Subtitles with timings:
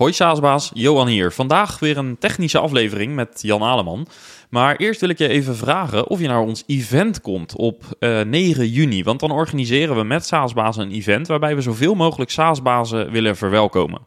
[0.00, 1.32] Hoi Saasbaas, Johan hier.
[1.32, 4.06] Vandaag weer een technische aflevering met Jan Aleman.
[4.50, 8.20] Maar eerst wil ik je even vragen of je naar ons event komt op uh,
[8.20, 9.02] 9 juni.
[9.02, 14.00] Want dan organiseren we met Saasbaas een event waarbij we zoveel mogelijk Saasbazen willen verwelkomen.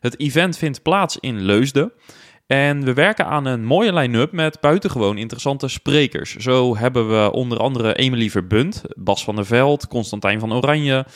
[0.00, 1.92] Het event vindt plaats in Leusden.
[2.46, 6.36] En we werken aan een mooie line-up met buitengewoon interessante sprekers.
[6.36, 11.06] Zo hebben we onder andere Emily Verbund, Bas van der Veld, Constantijn van Oranje,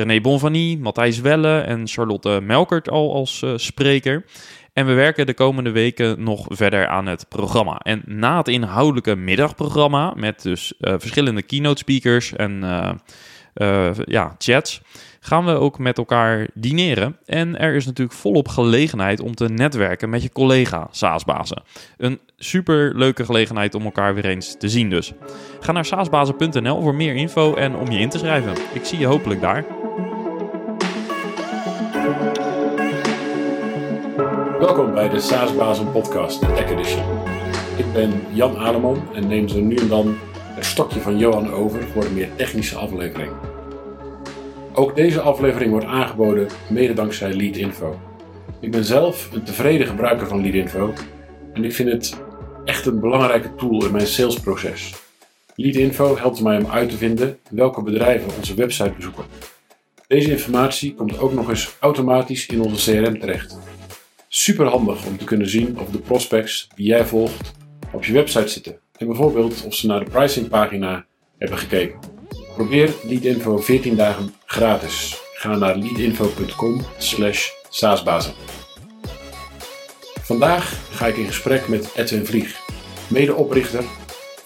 [0.00, 4.24] René Bonvanie, Matthijs Welle en Charlotte Melkert al als uh, spreker.
[4.72, 7.78] En we werken de komende weken nog verder aan het programma.
[7.78, 12.62] En na het inhoudelijke middagprogramma, met dus uh, verschillende keynote speakers en
[13.54, 14.82] uh, ja, chats,
[15.20, 17.16] gaan we ook met elkaar dineren.
[17.26, 21.62] En er is natuurlijk volop gelegenheid om te netwerken met je collega Saasbazen.
[21.96, 25.12] Een super leuke gelegenheid om elkaar weer eens te zien dus.
[25.60, 28.52] Ga naar saasbazen.nl voor meer info en om je in te schrijven.
[28.72, 29.64] Ik zie je hopelijk daar.
[34.58, 37.04] Welkom bij de SaaSbazen podcast, de Tech Edition.
[37.76, 41.82] Ik ben Jan Aleman en neem zo nu en dan het stokje van Johan over
[41.82, 43.32] voor een meer technische aflevering.
[44.72, 48.00] Ook deze aflevering wordt aangeboden mede dankzij Leadinfo.
[48.60, 50.92] Ik ben zelf een tevreden gebruiker van Leadinfo
[51.52, 52.28] en ik vind het
[52.64, 54.94] echt een belangrijke tool in mijn salesproces.
[55.54, 59.24] Leadinfo helpt mij om uit te vinden welke bedrijven onze website bezoeken.
[60.06, 63.58] Deze informatie komt ook nog eens automatisch in onze CRM terecht.
[64.28, 67.52] Super handig om te kunnen zien of de prospects die jij volgt
[67.92, 71.04] op je website zitten en bijvoorbeeld of ze naar de pricingpagina
[71.38, 71.98] hebben gekeken.
[72.54, 75.22] Probeer Leadinfo 14 dagen gratis.
[75.34, 78.59] Ga naar leadinfo.com slash.
[80.30, 82.56] Vandaag ga ik in gesprek met Edwin Vlieg,
[83.08, 83.84] medeoprichter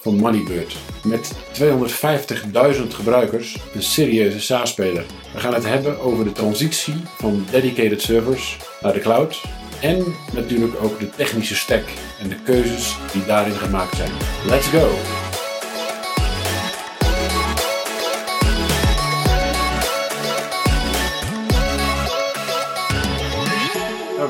[0.01, 0.77] van Moneybird.
[1.03, 5.05] Met 250.000 gebruikers, een serieuze SaaS-speler.
[5.33, 9.41] We gaan het hebben over de transitie van dedicated servers naar de cloud.
[9.81, 11.85] En natuurlijk ook de technische stack
[12.21, 14.13] en de keuzes die daarin gemaakt zijn.
[14.47, 15.24] Let's go!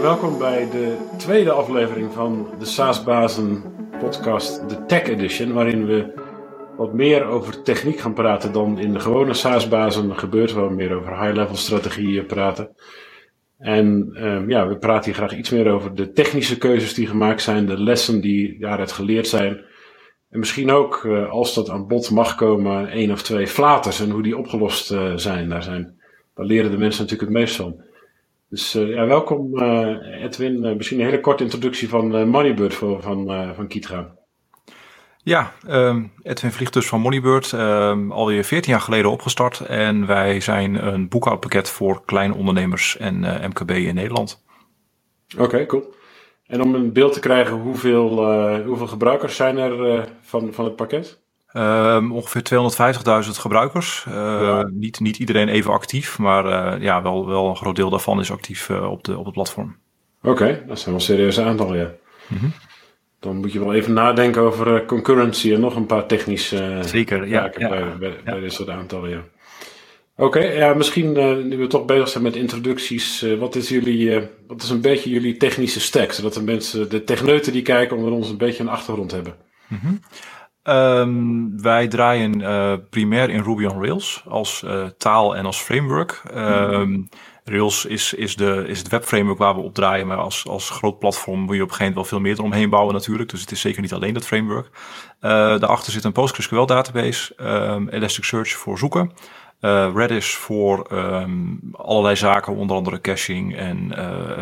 [0.04, 3.62] Welkom bij de tweede aflevering van de SaaS-bazen
[4.00, 6.12] podcast, de Tech Edition, waarin we
[6.76, 10.96] wat meer over techniek gaan praten dan in de gewone SaaS-bazen gebeurt, waar we meer
[10.96, 12.70] over high-level strategieën praten.
[13.58, 17.42] En um, ja, we praten hier graag iets meer over de technische keuzes die gemaakt
[17.42, 19.64] zijn, de lessen die daaruit geleerd zijn.
[20.30, 24.10] En misschien ook, uh, als dat aan bod mag komen, één of twee flaters en
[24.10, 25.48] hoe die opgelost uh, zijn.
[25.48, 26.00] Daar, zijn.
[26.34, 27.92] daar leren de mensen natuurlijk het meest van.
[28.54, 29.62] Dus uh, ja, welkom
[30.02, 30.76] Edwin.
[30.76, 34.14] misschien een hele korte introductie van Moneybird voor, van, van Kitra.
[35.22, 39.60] Ja, um, Edwin vliegt dus van Moneybird, um, alweer 14 jaar geleden opgestart.
[39.60, 44.44] En wij zijn een boekhoudpakket voor kleine ondernemers en MKB in Nederland.
[45.34, 45.94] Oké, okay, cool.
[46.46, 48.26] En om een beeld te krijgen, hoeveel,
[48.64, 51.23] hoeveel gebruikers zijn er van, van het pakket?
[51.56, 52.42] Um, ongeveer
[53.24, 54.06] 250.000 gebruikers.
[54.08, 54.68] Ja.
[54.72, 58.70] niet, niet iedereen even actief, maar ja, wel, wel een groot deel daarvan is actief
[58.70, 59.76] op, de, op het platform.
[60.22, 61.90] Oké, okay, dat zijn wel serieuze aantallen, ja.
[62.26, 62.52] Mm -hmm.
[63.20, 67.50] Dan moet je wel even nadenken over concurrency en nog een paar technische Zeker, ja,
[67.58, 68.32] ja, bij, bij, ja.
[68.32, 69.10] bij, dit soort aantallen.
[69.10, 69.22] Ja.
[70.16, 71.12] Oké, okay, ja, misschien
[71.48, 75.36] nu we toch bezig zijn met introducties, wat is jullie, wat is een beetje jullie
[75.36, 79.10] technische stack, zodat de mensen, de techneuten die kijken, onder ons een beetje een achtergrond
[79.10, 79.34] hebben.
[79.68, 80.00] Mm -hmm.
[80.64, 84.64] Um, wij draaien primair in Ruby on Rails als
[84.98, 86.22] taal en als framework.
[86.36, 87.08] Um,
[87.44, 90.06] Rails is, is, de, is het webframework waar we op draaien.
[90.06, 92.70] Maar als, als groot platform moet je op een gegeven moment wel veel meer eromheen
[92.70, 93.30] bouwen natuurlijk.
[93.30, 94.66] Dus het is zeker niet alleen dat framework.
[94.66, 97.34] Uh, daarachter zit een PostgreSQL database.
[97.40, 99.12] Um, Elasticsearch voor zoeken.
[99.60, 100.88] Uh, Redis voor
[101.72, 103.88] allerlei zaken, onder andere caching en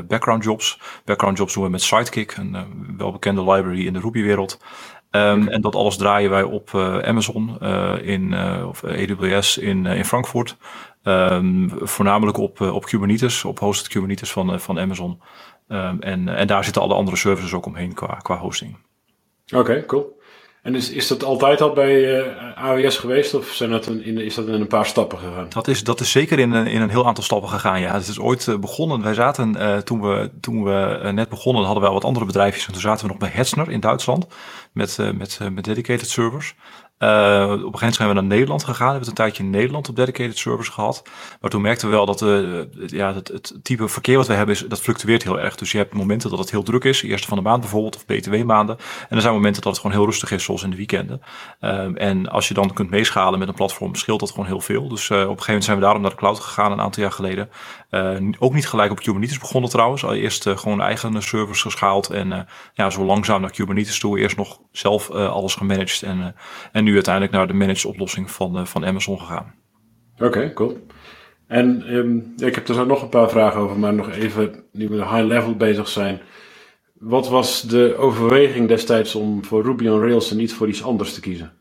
[0.08, 0.80] background jobs.
[1.04, 2.56] Background jobs doen we met Sidekick, een
[2.96, 4.58] welbekende library in de Ruby-wereld.
[5.14, 9.86] Um, en dat alles draaien wij op uh, Amazon uh, in, uh, of AWS in,
[9.86, 10.56] in Frankfurt.
[11.02, 15.20] Um, voornamelijk op, op Kubernetes, op hosted Kubernetes van, van Amazon.
[15.68, 18.76] Um, en, en daar zitten alle andere services ook omheen qua, qua hosting.
[19.46, 20.20] Oké, okay, cool.
[20.62, 24.18] En is, is dat altijd al bij uh, AWS geweest of zijn dat een, in,
[24.18, 25.46] is dat in een paar stappen gegaan?
[25.48, 27.92] Dat is, dat is zeker in in een heel aantal stappen gegaan, ja.
[27.92, 31.82] Het is ooit uh, begonnen, wij zaten uh, toen we, toen we net begonnen, hadden
[31.82, 32.66] we al wat andere bedrijfjes.
[32.66, 34.26] En toen zaten we nog bij Hetzner in Duitsland
[34.72, 36.54] met, met, met dedicated servers.
[37.02, 38.86] Uh, op een gegeven moment zijn we naar Nederland gegaan.
[38.86, 41.02] We hebben een tijdje in Nederland op dedicated servers gehad.
[41.40, 44.54] Maar toen merkten we wel dat uh, ja, het, het, type verkeer wat we hebben,
[44.54, 45.56] is, dat fluctueert heel erg.
[45.56, 48.06] Dus je hebt momenten dat het heel druk is, eerste van de maand bijvoorbeeld, of
[48.06, 48.76] BTW-maanden.
[49.08, 51.22] En er zijn momenten dat het gewoon heel rustig is, zoals in de weekenden.
[51.60, 54.88] Uh, en als je dan kunt meeschalen met een platform, scheelt dat gewoon heel veel.
[54.88, 57.12] Dus op een gegeven moment zijn we daarom naar de cloud gegaan een aantal jaar
[57.12, 57.48] geleden.
[58.38, 60.04] ook niet gelijk op Kubernetes begonnen trouwens.
[60.04, 64.18] Al eerst gewoon eigen servers geschaald en ja, zo langzaam naar Kubernetes toe.
[64.18, 66.34] Eerst nog zelf alles gemanaged en,
[66.72, 69.54] en nu uiteindelijk naar de managed oplossing van, uh, van Amazon gegaan.
[70.18, 70.86] Oké, cool.
[71.46, 74.88] En um, ik heb er zo nog een paar vragen over, maar nog even, nu
[74.88, 76.20] we high level bezig zijn.
[76.94, 81.14] Wat was de overweging destijds om voor Ruby on Rails en niet voor iets anders
[81.14, 81.52] te kiezen?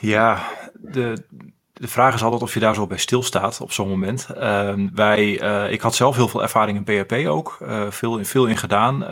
[0.00, 0.42] Ja,
[0.74, 1.24] de,
[1.72, 4.28] de vraag is altijd of je daar zo bij stilstaat op zo'n moment.
[4.36, 8.46] Uh, wij, uh, ik had zelf heel veel ervaring in PHP ook, uh, veel, veel
[8.46, 9.04] in gedaan.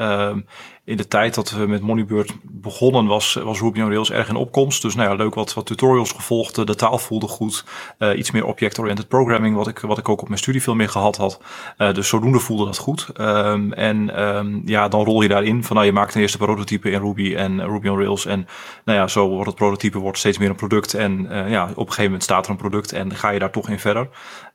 [0.85, 4.37] In de tijd dat we met Moneybird begonnen was, was Ruby on Rails erg in
[4.37, 4.83] opkomst.
[4.83, 6.67] Dus nou ja, leuk wat, wat tutorials gevolgd.
[6.67, 7.65] De taal voelde goed.
[7.99, 10.89] Uh, iets meer object-oriented programming, wat ik, wat ik ook op mijn studie veel meer
[10.89, 11.41] gehad had.
[11.79, 13.09] Uh, dus zodoende voelde dat goed.
[13.21, 16.91] Um, en um, ja, dan rol je daarin van nou, je maakt een eerste prototype
[16.91, 18.27] in Ruby en Ruby on Rails.
[18.27, 18.47] En
[18.85, 20.95] nou ja, zo wordt het prototype wordt steeds meer een product.
[20.95, 23.69] En ja, op een gegeven moment staat er een product en ga je daar toch
[23.69, 24.09] in verder.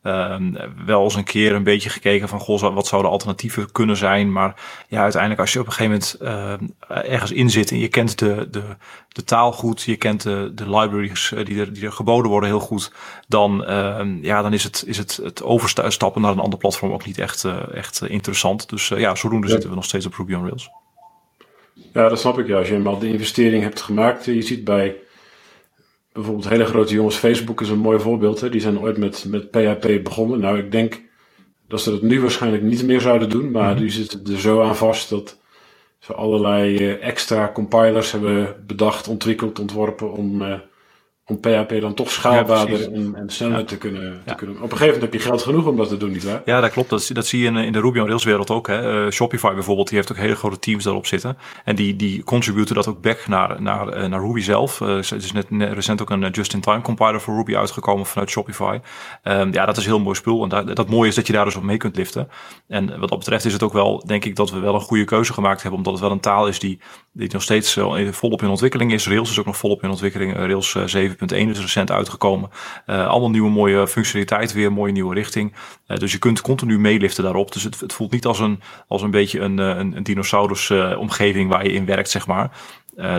[0.08, 4.32] Um, wel eens een keer een beetje gekeken van, goh, wat zouden alternatieven kunnen zijn.
[4.32, 4.56] Maar
[4.88, 8.20] ja, uiteindelijk als je op een gegeven moment uh, ergens in zit en je kent
[8.20, 8.64] de, de,
[9.08, 12.50] de taal goed, je kent de, de libraries uh, die, er, die er geboden worden
[12.50, 12.92] heel goed,
[13.28, 17.06] dan, uh, ja, dan is, het, is het, het overstappen naar een ander platform ook
[17.06, 18.70] niet echt, uh, echt interessant.
[18.70, 19.52] Dus ja, zodoende ja.
[19.52, 20.70] zitten we nog steeds op Ruby on Rails.
[21.94, 22.48] Ja, dat snap ik.
[22.48, 22.58] Ja.
[22.58, 24.96] Als je eenmaal de investering hebt gemaakt, je ziet bij
[26.16, 28.42] bijvoorbeeld hele grote jongens, Facebook is een mooi voorbeeld.
[28.42, 28.50] Hè?
[28.50, 30.40] Die zijn ooit met, met PHP begonnen.
[30.40, 31.02] Nou, ik denk
[31.68, 33.80] dat ze dat nu waarschijnlijk niet meer zouden doen, maar mm -hmm.
[33.80, 35.40] die zitten er zo aan vast dat
[36.00, 40.54] ze allerlei uh, extra compilers hebben bedacht, ontwikkeld, ontworpen om, uh,
[41.28, 43.64] om PHP dan toch schaalbaarder ja, en, en, sneller ja.
[43.64, 44.32] te, kunnen, ja.
[44.32, 44.56] te kunnen.
[44.56, 46.42] Op een gegeven moment heb je geld genoeg om dat te doen, nietwaar?
[46.46, 46.90] Ja, dat klopt.
[46.90, 48.68] Dat, dat zie je in, in de Ruby on Rails wereld ook.
[48.68, 49.06] Hè.
[49.06, 51.38] Uh, Shopify bijvoorbeeld, die heeft ook hele grote teams daarop zitten.
[51.64, 54.80] En die, die contributen dat ook back naar, naar, naar Ruby zelf.
[54.80, 58.80] er is net recent ook een just-in-time compiler voor Ruby uitgekomen vanuit Shopify.
[59.24, 60.44] Um, ja, dat is heel mooi spul.
[60.44, 62.30] En dat, dat mooie is dat je daar dus op mee kunt liften.
[62.68, 65.06] En wat dat betreft is het ook wel, denk ik, dat we wel een goede
[65.06, 65.78] keuze gemaakt hebben.
[65.78, 66.80] Omdat het wel een taal is die,
[67.18, 67.78] die nog steeds
[68.12, 69.08] volop in ontwikkeling is.
[69.08, 70.34] Rails is ook nog volop in ontwikkeling.
[70.34, 72.50] Rails 7 7.1 is recent uitgekomen.
[72.88, 75.54] Uh, allemaal nieuwe mooie functionaliteit, weer mooie nieuwe richting.
[75.88, 77.52] Uh, dus je kunt continu meeliften daarop.
[77.52, 81.00] Dus het, het, voelt niet als een, als een beetje een, een, een dinosaurus uh,
[81.00, 82.52] omgeving waar je in werkt, zeg maar.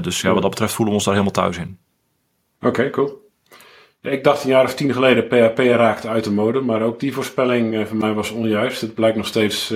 [0.01, 1.79] dus ja, wat dat betreft voelen we ons daar helemaal thuis in.
[2.57, 3.25] Oké, okay, cool.
[4.03, 7.13] Ik dacht een jaar of tien geleden, PHP raakt uit de mode, maar ook die
[7.13, 8.81] voorspelling van mij was onjuist.
[8.81, 9.75] Het blijkt nog steeds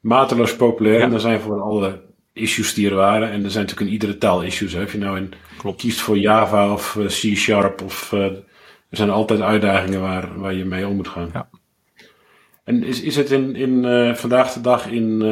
[0.00, 1.04] mateloos populair ja.
[1.04, 2.00] en er zijn voor alle
[2.32, 3.30] issues die er waren.
[3.30, 4.72] En er zijn natuurlijk in iedere taal issues.
[4.72, 4.82] Hè.
[4.82, 5.80] Of je nou in, Klopt.
[5.80, 7.82] kiest voor Java of uh, C-sharp.
[7.82, 11.30] Of, uh, er zijn altijd uitdagingen waar, waar je mee om moet gaan.
[11.32, 11.48] Ja.
[12.64, 15.22] En is, is het in, in, uh, vandaag de dag in,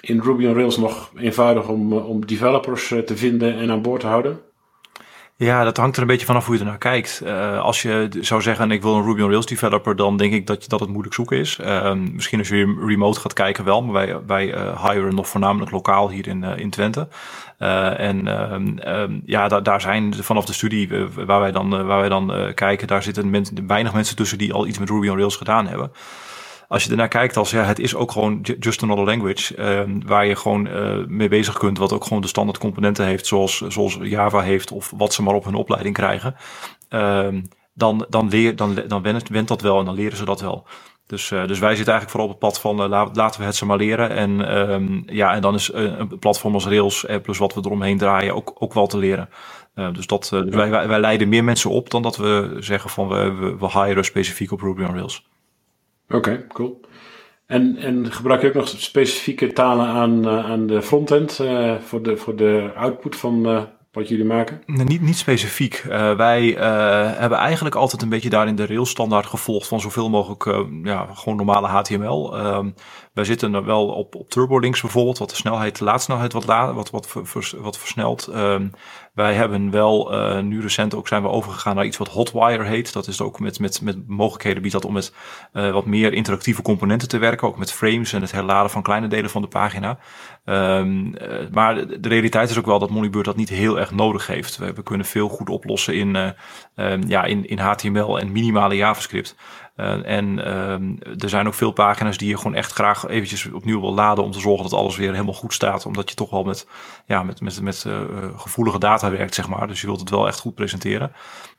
[0.00, 4.06] in Ruby on Rails nog eenvoudig om, om developers te vinden en aan boord te
[4.06, 4.40] houden?
[5.38, 7.20] Ja, dat hangt er een beetje vanaf hoe je er naar kijkt.
[7.24, 10.46] Uh, als je zou zeggen, ik wil een Ruby on Rails developer, dan denk ik
[10.46, 11.58] dat, dat het moeilijk zoeken is.
[11.60, 15.70] Uh, misschien als je remote gaat kijken wel, maar wij, wij uh, hiren nog voornamelijk
[15.70, 17.08] lokaal hier in, in Twente.
[17.58, 18.26] en
[18.92, 20.88] um, ja, da daar zijn vanaf de studie
[21.26, 24.78] waar wij dan, waar wij dan kijken, daar zitten weinig mensen tussen die al iets
[24.78, 25.90] met Ruby on Rails gedaan hebben
[26.68, 30.26] als je ernaar kijkt als ja, het is ook gewoon just another language, uh, waar
[30.26, 33.98] je gewoon uh, mee bezig kunt, wat ook gewoon de standaard componenten heeft, zoals, zoals
[34.02, 36.36] Java heeft of wat ze maar op hun opleiding krijgen,
[36.90, 37.28] uh,
[37.74, 40.66] dan, dan, leer, dan, dan went, went dat wel en dan leren ze dat wel.
[41.06, 43.56] Dus, uh, dus wij zitten eigenlijk vooral op het pad van uh, laten we het
[43.56, 44.10] ze maar leren.
[44.10, 48.34] En, um, ja, en dan is een platform als Rails plus wat we eromheen draaien
[48.34, 49.28] ook, ook wel te leren.
[49.92, 53.08] dus dat, dus wij, wij, wij leiden meer mensen op dan dat we zeggen van
[53.08, 55.26] we, we, we hiren specifiek op Ruby on Rails.
[56.08, 56.80] Oké, cool.
[57.46, 62.02] En, en gebruik je ook nog specifieke talen aan, uh, aan de frontend uh, voor,
[62.02, 64.62] de, voor de output van uh, wat jullie maken?
[64.66, 65.82] Nee, niet, niet specifiek.
[66.16, 66.46] wij
[67.18, 71.36] hebben eigenlijk altijd een beetje daarin de Rails standaard gevolgd van zoveel mogelijk ja, gewoon
[71.36, 72.34] normale HTML.
[73.16, 76.90] Ehm, wij zitten wel op, op TurboLinks bijvoorbeeld, wat de snelheid, de laadsnelheid wat, wat,
[76.90, 78.28] wat, wat, wat versnelt.
[78.34, 78.70] Um,
[79.14, 82.92] wij hebben wel uh, nu recent ook zijn we overgegaan naar iets wat Hotwire heet.
[82.92, 85.12] Dat is ook met, met, met mogelijkheden biedt dat om met
[85.52, 87.48] uh, wat meer interactieve componenten te werken.
[87.48, 89.98] Ook met frames en het herladen van kleine delen van de pagina.
[90.44, 94.26] Um, uh, maar de realiteit is ook wel dat Moneybird dat niet heel erg nodig
[94.26, 94.56] heeft.
[94.56, 96.34] We, we kunnen veel goed oplossen in,
[96.76, 99.36] um, ja, in, in HTML en minimale JavaScript.
[99.76, 103.94] En ehm, er zijn ook veel pagina's die je gewoon echt graag eventjes opnieuw wil
[103.94, 105.86] laden om te zorgen dat alles weer helemaal goed staat.
[105.86, 106.68] Omdat je toch wel met,
[107.06, 107.86] ja, met, met, met
[108.36, 109.66] gevoelige data werkt, zeg maar.
[109.68, 111.12] Dus je wilt het wel echt goed presenteren.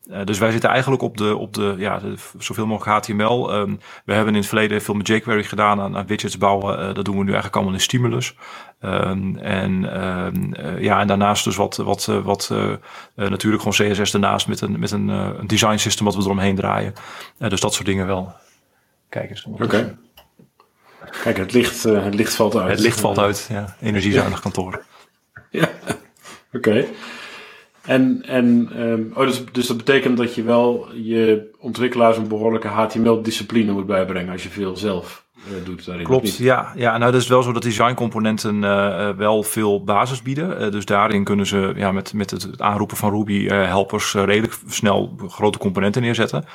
[0.10, 2.02] Uh, dus wij zitten eigenlijk op de, op de, ja,
[2.38, 3.54] zoveel mogelijk HTML.
[3.54, 6.80] Ehm, we hebben in het verleden veel met jQuery gedaan aan, aan widgets bouwen.
[6.80, 8.36] Uh, dat doen we nu eigenlijk allemaal in Stimulus.
[8.82, 12.52] Um, en, um, uh, ja, en daarnaast dus wat, wat, wat
[13.16, 16.94] natuurlijk gewoon CSS ernaast met een, met een, design system wat we eromheen draaien.
[17.38, 18.34] dus dat soort dingen wel.
[19.10, 19.46] Kijk eens.
[19.46, 19.98] Oké.
[21.24, 22.70] Kijk, het licht, het licht valt uit.
[22.70, 23.76] Het licht valt uit, ja.
[23.82, 24.84] Energiezuinig kantoor.
[25.50, 25.70] Ja,
[26.54, 26.86] oké.
[27.88, 32.68] En, en um, oh, dus, dus dat betekent dat je wel je ontwikkelaars een behoorlijke
[32.68, 35.26] HTML-discipline moet bijbrengen als je veel zelf
[35.64, 36.06] doet daarin.
[36.06, 36.72] Klopt, ja.
[36.76, 36.98] ja.
[36.98, 40.62] Nou, dat is wel zo dat designcomponenten uh, wel veel basis bieden.
[40.62, 45.16] Uh, dus daarin kunnen ze ja, met, met het aanroepen van Ruby helpers redelijk snel
[45.28, 46.46] grote componenten neerzetten.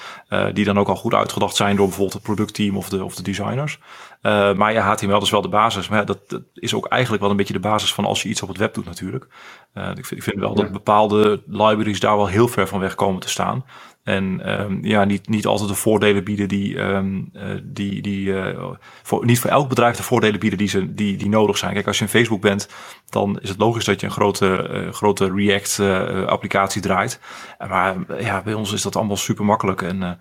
[0.53, 3.23] die dan ook al goed uitgedacht zijn door bijvoorbeeld het productteam of de, of de
[3.23, 3.79] designers.
[4.57, 5.89] Maar ja, HTML is wel de basis.
[5.89, 8.43] Maar dat, dat, is ook eigenlijk wel een beetje de basis van als je iets
[8.43, 9.25] op het web doet natuurlijk.
[9.75, 13.21] Ik, vind, ik vind wel dat bepaalde libraries daar wel heel ver van weg komen
[13.21, 13.65] te staan.
[14.03, 17.33] En um, ja, niet, niet altijd de voordelen bieden die, um,
[17.63, 18.71] die, die uh,
[19.03, 21.73] voor, niet voor elk bedrijf de voordelen bieden die, ze, die, die nodig zijn.
[21.73, 22.69] Kijk, als je een Facebook bent,
[23.09, 25.81] dan is het logisch dat je een grote, uh, grote React
[26.27, 27.21] applicatie draait.
[27.69, 29.83] Maar ja, bij ons is dat allemaal super makkelijk.
[29.83, 30.19] En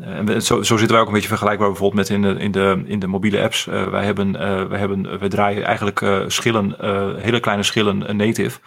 [0.00, 2.82] uh, zo, zo, zitten wij ook een beetje vergelijkbaar bijvoorbeeld met in de, in de,
[2.84, 3.66] in de mobiele apps.
[3.66, 6.74] Uh, wij, hebben, uh, wij, hebben, wij draaien eigenlijk schillen,
[7.20, 8.60] hele kleine schillen native.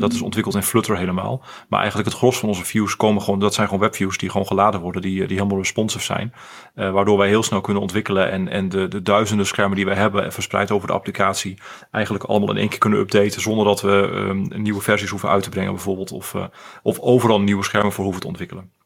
[0.00, 1.42] Dat is ontwikkeld in Flutter helemaal.
[1.68, 4.46] Maar eigenlijk het gros van onze views komen gewoon, dat zijn gewoon webviews die gewoon
[4.46, 6.32] geladen worden, die, die helemaal responsive zijn.
[6.74, 10.32] waardoor wij heel snel kunnen ontwikkelen en, en de, de duizenden schermen die wij hebben
[10.32, 11.58] verspreid over de applicatie
[11.90, 15.42] eigenlijk allemaal in één keer kunnen updaten zonder dat we um, nieuwe versies hoeven uit
[15.42, 16.12] te brengen bijvoorbeeld.
[16.12, 16.34] Of,
[16.82, 18.79] of overal nieuwe schermen voor hoeven te ontwikkelen.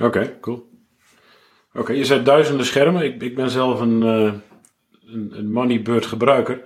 [0.00, 0.72] Oké, cool.
[1.74, 3.04] Oké, je zei duizenden schermen.
[3.04, 4.32] Ik, ik ben zelf een, uh,
[5.06, 6.60] een, een Moneybird gebruiker.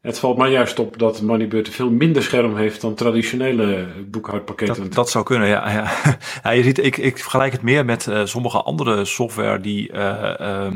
[0.00, 4.82] Het valt mij juist op dat Moneybird veel minder scherm heeft dan traditionele boekhoudpakketten.
[4.82, 5.70] Dat, dat zou kunnen, ja.
[5.70, 5.90] ja.
[6.42, 10.70] ja je ziet, ik, ik vergelijk het meer met uh, sommige andere software die uh,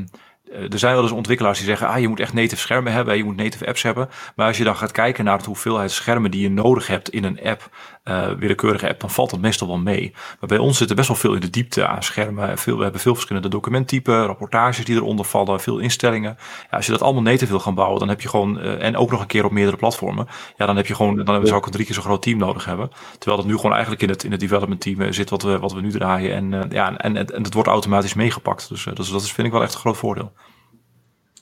[0.54, 3.16] eh, er zijn wel eens ontwikkelaars die zeggen, ah, je moet echt native schermen hebben,
[3.16, 4.08] je moet native apps hebben.
[4.36, 7.24] Maar als je dan gaat kijken naar de hoeveelheid schermen die je nodig hebt in
[7.24, 7.68] een app,
[8.04, 10.12] uh, willekeurige app, dan valt dat meestal wel mee.
[10.40, 12.58] Maar bij ons zit er best wel veel in de diepte aan schermen.
[12.58, 16.36] Veel, we hebben veel verschillende documenttypen, rapportages die eronder vallen, veel instellingen.
[16.70, 18.96] Ja, als je dat allemaal native wil gaan bouwen, dan heb je gewoon, uh, en
[18.96, 21.66] ook nog een keer op meerdere platformen, ja, dan heb je gewoon, dan zou ik
[21.66, 22.90] een drie keer zo groot team nodig hebben.
[23.18, 25.72] Terwijl dat nu gewoon eigenlijk in het, in het development team zit wat we, wat
[25.72, 26.34] we nu draaien.
[26.34, 28.68] En, uh, ja, en, en, het wordt automatisch meegepakt.
[28.68, 30.32] Dus, dus dat is, vind ik wel echt een groot voordeel.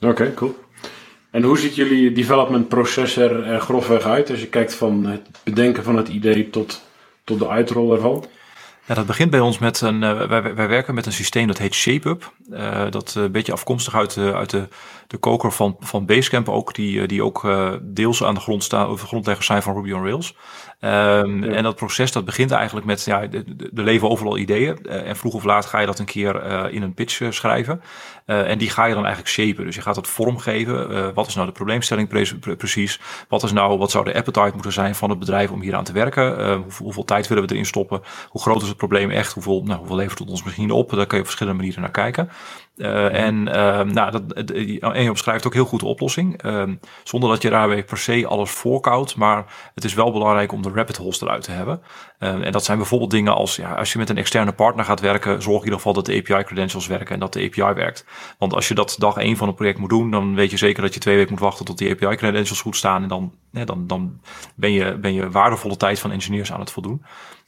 [0.00, 0.54] Oké, cool.
[1.32, 5.84] En hoe ziet jullie development proces er grofweg uit als je kijkt van het bedenken
[5.84, 6.82] van het idee tot,
[7.24, 8.24] tot de uitrol ervan?
[8.86, 10.02] Ja, dat begint bij ons met een.
[10.02, 12.32] Uh, wij, wij werken met een systeem dat heet ShapeUp.
[12.50, 14.68] Uh, dat uh, een beetje afkomstig uit, de, uit de,
[15.06, 17.48] de koker van, van Basecamp ook, die, die ook
[17.82, 20.36] deels aan de grond staan, of grondleggers zijn van Ruby on Rails.
[20.80, 24.78] Um, En dat proces dat begint eigenlijk met, ja, de, de leven overal ideeën.
[24.82, 27.32] Uh, en vroeg of laat ga je dat een keer uh, in een pitch
[28.26, 28.50] uh, schrijven.
[28.52, 29.64] en die ga je dan eigenlijk shapen.
[29.64, 31.14] Dus je gaat dat vormgeven.
[31.14, 33.00] wat is nou de probleemstelling pre precies?
[33.28, 35.84] Wat is nou, wat zou de appetite moeten zijn van het bedrijf om hier aan
[35.84, 36.56] te werken?
[36.56, 38.02] Hoeveel, hoeveel, tijd willen we erin stoppen?
[38.28, 39.32] Hoe groot is het probleem echt?
[39.32, 40.90] Hoeveel, nou, hoeveel levert het ons misschien op?
[40.90, 42.30] Daar kun je op verschillende manieren naar kijken.
[42.76, 44.50] Uh, en uh, nou, dat,
[44.80, 46.44] en je omschrijft ook heel goed de oplossing.
[46.44, 46.62] Uh,
[47.04, 49.16] zonder dat je daarbij per se alles voorkoudt.
[49.16, 51.82] Maar het is wel belangrijk om de rabbit holes eruit te hebben.
[52.18, 55.42] en dat zijn bijvoorbeeld dingen als ja, als je met een externe partner gaat werken,
[55.42, 58.04] zorg in ieder geval dat de API credentials werken en dat de API werkt.
[58.38, 60.82] Want als je dat dag één van het project moet doen, dan weet je zeker
[60.82, 63.02] dat je twee weken moet wachten tot die API credentials goed staan.
[63.02, 64.20] En dan, dan, dan
[64.54, 67.02] ben, je, ben je waardevolle tijd van engineers aan het voldoen.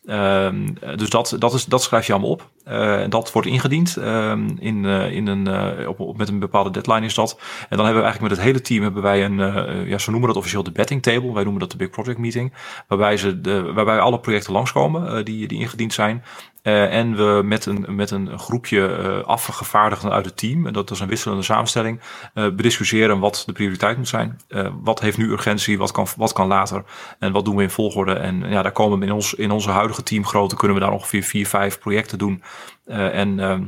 [0.07, 2.51] Um, dus dat, dat, is, dat schrijf je allemaal op.
[2.69, 6.71] Uh, dat wordt ingediend um, in, uh, in een, uh, op, op, met een bepaalde
[6.71, 7.39] deadline is dat.
[7.69, 10.29] En dan hebben we eigenlijk met het hele team hebben wij een, ja, zo noemen
[10.29, 11.33] dat officieel de betting table.
[11.33, 12.53] Wij noemen dat de Big Project Meeting.
[12.89, 16.25] Waarbij, ze de, waarbij alle projecten langskomen die, die ingediend zijn.
[16.65, 20.91] Uh, en we met een, met een groepje uh, afgevaardigden uit het team, en dat
[20.91, 22.01] is een wisselende samenstelling,
[22.35, 24.41] uh, bediscussiëren wat de prioriteit moet zijn.
[24.83, 26.85] wat heeft nu urgentie, wat kan, wat kan later
[27.19, 28.13] en wat doen we in volgorde.
[28.13, 31.23] En ja, daar komen we in, ons, in onze huidige teamgrootte kunnen we daar ongeveer
[31.23, 32.43] vier, vijf projecten doen.
[32.87, 33.65] en ehm,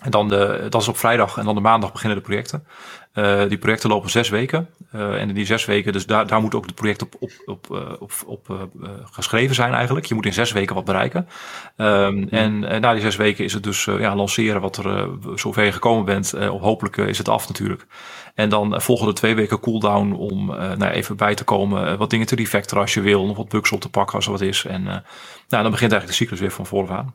[0.00, 2.66] en dan de, dat is op vrijdag en dan de maandag beginnen de projecten.
[3.14, 4.68] Uh, die projecten lopen zes weken.
[4.94, 7.30] Uh, en in die zes weken, dus daar, daar moet ook het project op, op,
[7.46, 8.68] op, uh, op, op
[9.10, 10.06] geschreven zijn eigenlijk.
[10.06, 11.28] Je moet in zes weken wat bereiken.
[11.76, 15.72] Um, en na die zes weken is het dus ja, lanceren wat er zover je
[15.72, 16.30] gekomen bent.
[16.60, 17.86] hopelijk is het af natuurlijk.
[18.34, 21.98] En dan volgen er twee weken cooldown om nou, even bij te komen.
[21.98, 23.26] wat dingen te refactoren als je wil.
[23.26, 24.64] Nog wat bugs op te pakken als er wat is.
[24.64, 25.02] En nou,
[25.48, 27.14] dan begint eigenlijk de cyclus weer van vooraf aan.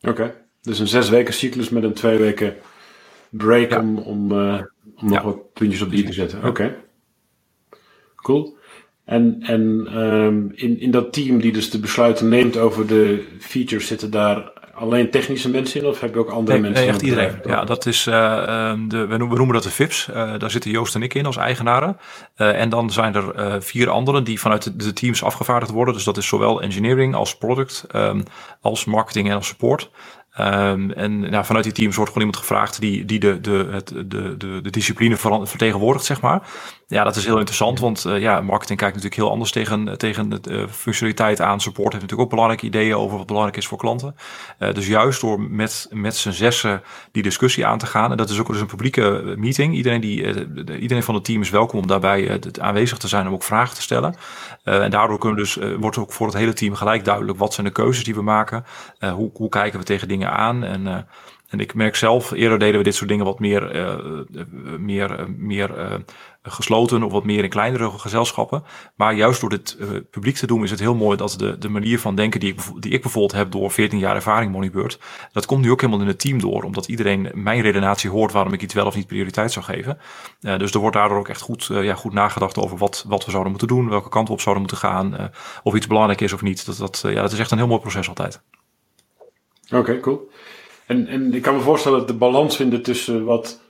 [0.00, 0.34] Oké.
[0.62, 2.54] Dus een zes weken cyclus met een twee weken
[3.30, 4.62] break om, om, uh,
[4.96, 6.44] om nog wat puntjes op die te zetten.
[6.44, 6.76] Oké.
[8.16, 8.58] Cool.
[9.04, 13.86] En, en um, in, in dat team die dus de besluiten neemt over de features,
[13.86, 16.80] zitten daar alleen technische mensen in of heb je ook andere mensen?
[16.80, 17.38] Nee, echt iedereen.
[17.44, 18.14] Ja, dat is, uh,
[18.88, 20.08] de, we, noemen, dat de VIPs.
[20.08, 21.98] Uh, daar zitten Joost en ik in als eigenaren.
[22.36, 25.94] Uh, en dan zijn er vier anderen die vanuit de, de, teams afgevaardigd worden.
[25.94, 28.22] Dus dat is zowel engineering als product, um,
[28.60, 29.90] als marketing en als support.
[30.38, 33.88] Um, en nou, vanuit die teams wordt gewoon iemand gevraagd die, die de, de, het,
[33.88, 36.42] de, de, de discipline vertegenwoordigt, zeg maar.
[36.86, 40.28] Ja, dat is heel interessant, want uh, ja, marketing kijkt natuurlijk heel anders tegen, tegen
[40.28, 41.60] de uh, functionaliteit aan.
[41.60, 44.16] Support heeft natuurlijk ook belangrijke ideeën over wat belangrijk is voor klanten.
[44.58, 46.82] Uh, dus juist door met, met z'n zessen
[47.12, 49.74] die discussie aan te gaan, en dat is ook dus een publieke meeting.
[49.74, 50.22] Iedereen, die,
[50.64, 53.74] de, iedereen van het team is welkom om daarbij aanwezig te zijn om ook vragen
[53.74, 54.14] te stellen.
[54.62, 57.72] en daardoor kunnen dus, wordt ook voor het hele team gelijk duidelijk wat zijn de
[57.72, 58.64] keuzes die we maken.
[59.14, 61.06] hoe, hoe kijken we tegen dingen aan en...
[61.50, 64.44] En ik merk zelf, eerder deden we dit soort dingen wat meer, uh,
[64.78, 65.94] meer, meer uh,
[66.42, 68.62] gesloten of wat meer in kleinere gezelschappen.
[68.96, 69.76] Maar juist door dit
[70.10, 72.60] publiek te doen is het heel mooi dat de, de manier van denken die ik,
[72.78, 74.98] die ik bijvoorbeeld heb door 14 jaar ervaring Moneybird,
[75.32, 76.62] dat komt nu ook helemaal in het team door.
[76.62, 79.98] Omdat iedereen mijn redenatie hoort waarom ik iets wel of niet prioriteit zou geven.
[80.40, 83.50] Dus er wordt daardoor ook echt goed, ja, goed nagedacht over wat, wat we zouden
[83.50, 85.30] moeten doen, welke kant op zouden moeten gaan,
[85.62, 86.66] of iets belangrijk is of niet.
[86.66, 88.42] Dat, dat, ja, dat is echt een heel mooi proces altijd.
[89.70, 90.30] Oké, okay, cool.
[90.86, 93.60] En, en ik kan me voorstellen dat de balans vinden tussen wat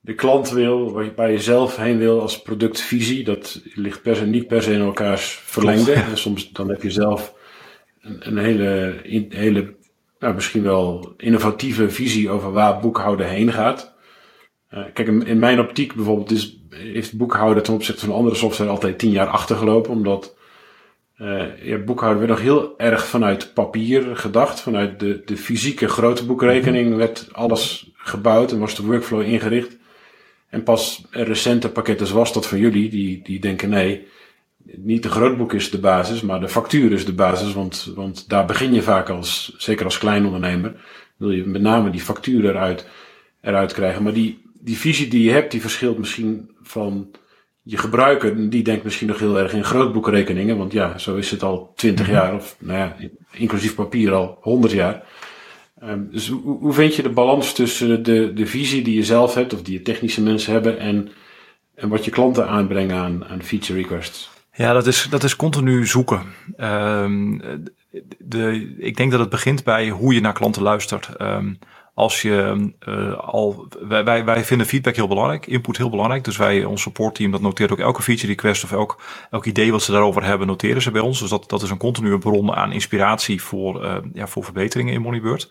[0.00, 4.26] de klant wil, waar je bij jezelf heen wil als productvisie, dat ligt per se,
[4.26, 5.92] niet per se in elkaars verlengde.
[6.10, 7.34] En soms dan heb je zelf
[8.00, 9.74] een, een hele, hele
[10.18, 13.94] nou, misschien wel innovatieve visie over waar boekhouden heen gaat.
[14.70, 18.70] Uh, kijk, in, in, mijn optiek bijvoorbeeld is, heeft boekhouden ten opzichte van andere software
[18.70, 20.36] altijd tien jaar achtergelopen, omdat
[21.18, 24.60] uh, ja, boekhouden werd nog heel erg vanuit papier gedacht.
[24.60, 26.96] Vanuit de, de fysieke grote boekrekening mhm.
[26.96, 29.76] werd alles gebouwd en was de workflow ingericht.
[30.48, 34.06] En pas recente pakketten zoals dat van jullie, die, die denken nee,
[34.64, 37.52] niet de grootboek is de basis, maar de factuur is de basis.
[37.52, 40.84] Want, want daar begin je vaak als, zeker als klein ondernemer,
[41.16, 42.86] wil je met name die factuur eruit,
[43.40, 44.02] eruit krijgen.
[44.02, 47.10] Maar die, die visie die je hebt, die verschilt misschien van
[47.66, 50.56] je gebruiker, die denkt misschien nog heel erg in grootboekrekeningen.
[50.56, 52.14] Want ja, zo is het al twintig mhm.
[52.14, 52.96] jaar, of nou ja,
[53.32, 55.02] inclusief papier al honderd jaar.
[55.82, 59.34] Um, dus hoe, hoe vind je de balans tussen de, de visie die je zelf
[59.34, 61.08] hebt, of die je technische mensen hebben, en,
[61.74, 64.30] en wat je klanten aanbrengen aan, aan feature requests?
[64.52, 66.22] Ja, dat is, dat is continu zoeken.
[66.56, 67.42] Um,
[68.18, 71.08] de, ik denk dat het begint bij hoe je naar klanten luistert.
[71.20, 71.58] Um,
[71.94, 76.24] als je uh, al, wij, wij, vinden feedback heel belangrijk, input heel belangrijk.
[76.24, 79.82] Dus wij, ons supportteam, dat noteert ook elke feature request of elk, elk idee wat
[79.82, 81.20] ze daarover hebben, noteren ze bij ons.
[81.20, 85.00] Dus dat, dat is een continue bron aan inspiratie voor, uh, ja, voor verbeteringen in
[85.00, 85.50] Moneybird.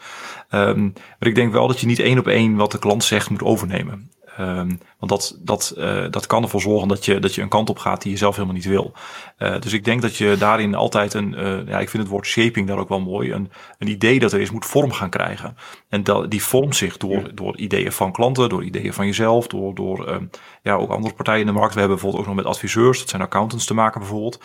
[0.49, 3.29] Um, maar ik denk wel dat je niet één op één wat de klant zegt
[3.29, 4.12] moet overnemen.
[4.39, 7.69] Um, want dat, dat, uh, dat kan ervoor zorgen dat je, dat je een kant
[7.69, 8.93] op gaat die je zelf helemaal niet wil.
[9.38, 12.26] Uh, dus ik denk dat je daarin altijd een, uh, ja, ik vind het woord
[12.26, 15.58] shaping daar ook wel mooi, een, een idee dat er is, moet vorm gaan krijgen.
[15.89, 19.76] En dat, die vormt zich door, door ideeën van klanten, door ideeën van jezelf, door,
[19.76, 20.30] door um,
[20.62, 21.74] ja, ook andere partijen in de markt.
[21.74, 24.39] We hebben bijvoorbeeld ook nog met adviseurs, dat zijn accountants te maken bijvoorbeeld.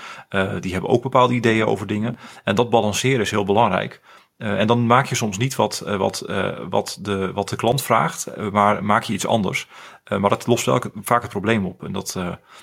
[0.60, 2.18] die hebben ook bepaalde ideeën over dingen.
[2.44, 4.00] En dat balanceren is heel belangrijk.
[4.38, 7.56] Uh, en dan maak je soms niet wat, uh, wat, uh, wat, de, wat de
[7.56, 9.68] klant vraagt, maar maak je iets anders.
[10.08, 11.84] maar dat lost wel vaak het probleem op.
[11.84, 12.18] En dat,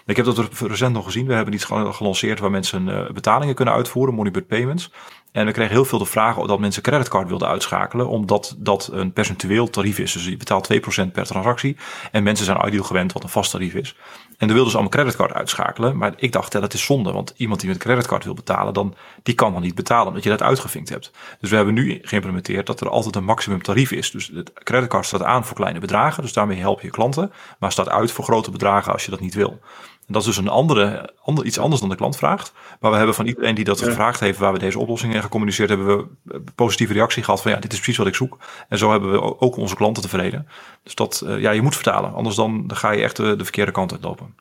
[0.06, 1.28] ik heb dat recent nog gezien.
[1.28, 4.92] We hebben iets gelanceerd waar mensen betalingen kunnen uitvoeren, Moneybird Payments.
[5.36, 9.14] En we kregen heel veel de vragen dat mensen creditcard wilden uitschakelen, omdat dat een
[9.14, 10.12] percentueel tarief is.
[10.12, 10.78] Dus je betaalt 2%
[11.12, 11.78] per transactie.
[12.12, 13.96] En mensen zijn ideal gewend wat een vast tarief is.
[14.38, 15.98] En dan wilden ze allemaal creditcard uitschakelen.
[15.98, 17.12] Maar ik dacht, ja, dat is zonde.
[17.12, 20.30] Want iemand die met creditcard wil betalen, dan, die kan dan niet betalen, omdat je
[20.30, 21.12] dat uitgevinkt hebt.
[21.40, 24.12] Dus we hebben nu geïmplementeerd dat er altijd een maximum tarief is.
[24.12, 26.24] Dus het creditcard staat aan voor kleine bedragen.
[26.24, 27.32] Dus daarmee help je klanten.
[27.60, 29.60] Maar staat uit voor grote bedragen als je dat niet wil
[30.08, 32.54] dat is dus een andere, ander, iets anders dan de klant vraagt.
[32.80, 35.98] Maar we hebben van iedereen die dat gevraagd heeft, waar we deze oplossingen gecommuniceerd hebben,
[35.98, 38.38] we een positieve reactie gehad van ja, dit is precies wat ik zoek.
[38.70, 40.48] En zo hebben we ook onze klanten tevreden.
[40.84, 42.14] Dus dat, uh, ja, je moet vertalen.
[42.14, 44.36] Anders dan, dan ga je echt de, de verkeerde kant uitlopen.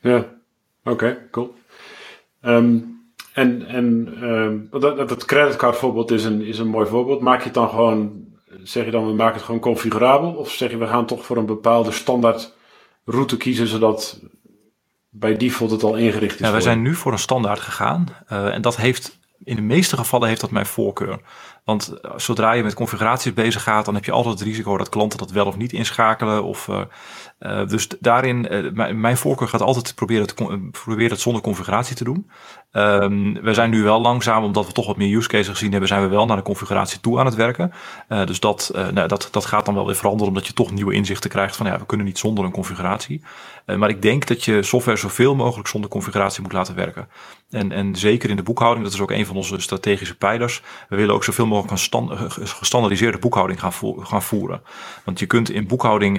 [0.00, 0.28] Ja, oké,
[0.90, 1.54] okay, cool.
[2.42, 3.02] Um,
[3.32, 7.20] en en um, dat, dat creditcard voorbeeld is een, is een mooi voorbeeld.
[7.20, 8.24] Maak je het dan gewoon,
[8.62, 10.30] zeg je dan, we maken het gewoon configurabel?
[10.30, 12.53] Of zeg je, we gaan toch voor een bepaalde standaard
[13.04, 14.20] route kiezen, zodat
[15.08, 16.46] bij default het al ingericht is?
[16.46, 18.06] Ja, wij zijn nu voor een standaard gegaan.
[18.32, 21.20] Uh, en dat heeft, in de meeste gevallen heeft dat mijn voorkeur.
[21.64, 25.18] Want zodra je met configuraties bezig gaat, dan heb je altijd het risico dat klanten
[25.18, 26.44] dat wel of niet inschakelen.
[26.44, 26.68] Of,
[27.66, 28.48] dus daarin,
[29.00, 32.30] mijn voorkeur gaat altijd proberen, te, proberen het zonder configuratie te doen.
[32.72, 35.88] Um, we zijn nu wel langzaam, omdat we toch wat meer use cases gezien hebben,
[35.88, 37.72] zijn we wel naar de configuratie toe aan het werken.
[38.08, 40.70] Uh, dus dat, uh, nou, dat, dat gaat dan wel weer veranderen, omdat je toch
[40.70, 43.22] nieuwe inzichten krijgt van ja, we kunnen niet zonder een configuratie.
[43.66, 47.08] Uh, maar ik denk dat je software zoveel mogelijk zonder configuratie moet laten werken.
[47.50, 50.62] En, en zeker in de boekhouding, dat is ook een van onze strategische pijlers.
[50.88, 54.62] We willen ook zoveel mogelijk een stand, gestandardiseerde boekhouding gaan, vo gaan voeren.
[55.04, 56.18] Want je kunt in boekhouding,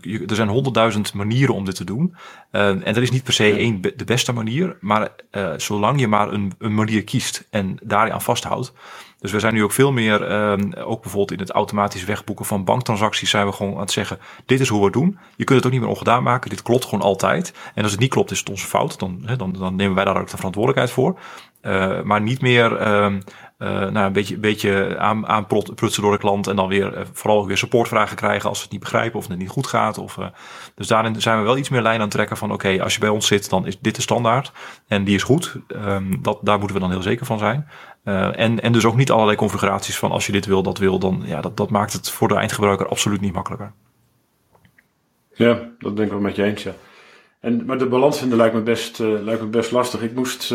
[0.00, 2.16] je, er zijn honderdduizend manieren om dit te doen.
[2.50, 5.08] en er is niet per se één de beste manier, maar
[5.56, 8.72] zolang je maar een, een manier kiest en daar aan vasthoudt.
[9.22, 12.64] Dus we zijn nu ook veel meer, um, ook bijvoorbeeld in het automatisch wegboeken van
[12.64, 15.18] banktransacties, zijn we gewoon aan het zeggen: dit is hoe we het doen.
[15.36, 16.50] Je kunt het ook niet meer ongedaan maken.
[16.50, 17.54] Dit klopt gewoon altijd.
[17.74, 18.98] En als het niet klopt, is het onze fout.
[18.98, 21.18] Dan, hè, dan, dan nemen wij daar ook de verantwoordelijkheid voor.
[21.62, 23.20] Uh, maar niet meer um, uh,
[23.64, 27.56] nou, een beetje, beetje aan, aanprutsen door de klant en dan weer uh, vooral weer
[27.56, 29.98] supportvragen krijgen als ze het niet begrijpen of het niet goed gaat.
[29.98, 30.18] Of,
[30.74, 33.00] dus daarin zijn we wel iets meer lijn aan het trekken van oké, als je
[33.00, 34.52] bij ons zit, dan is dit de standaard
[34.86, 35.56] en die is goed.
[35.86, 37.68] Um, dat, daar moeten we dan heel zeker van zijn.
[38.04, 41.22] en, en dus ook niet allerlei configuraties van als je dit wil, dat wil, dan
[41.24, 43.72] ja, dat, dat maakt het voor de eindgebruiker absoluut niet makkelijker.
[45.34, 46.72] Ja, dat ben ik wel met je eens, ja.
[47.40, 50.02] En, maar de balans vinden lijkt me best, lijkt me best lastig.
[50.02, 50.54] Ik moest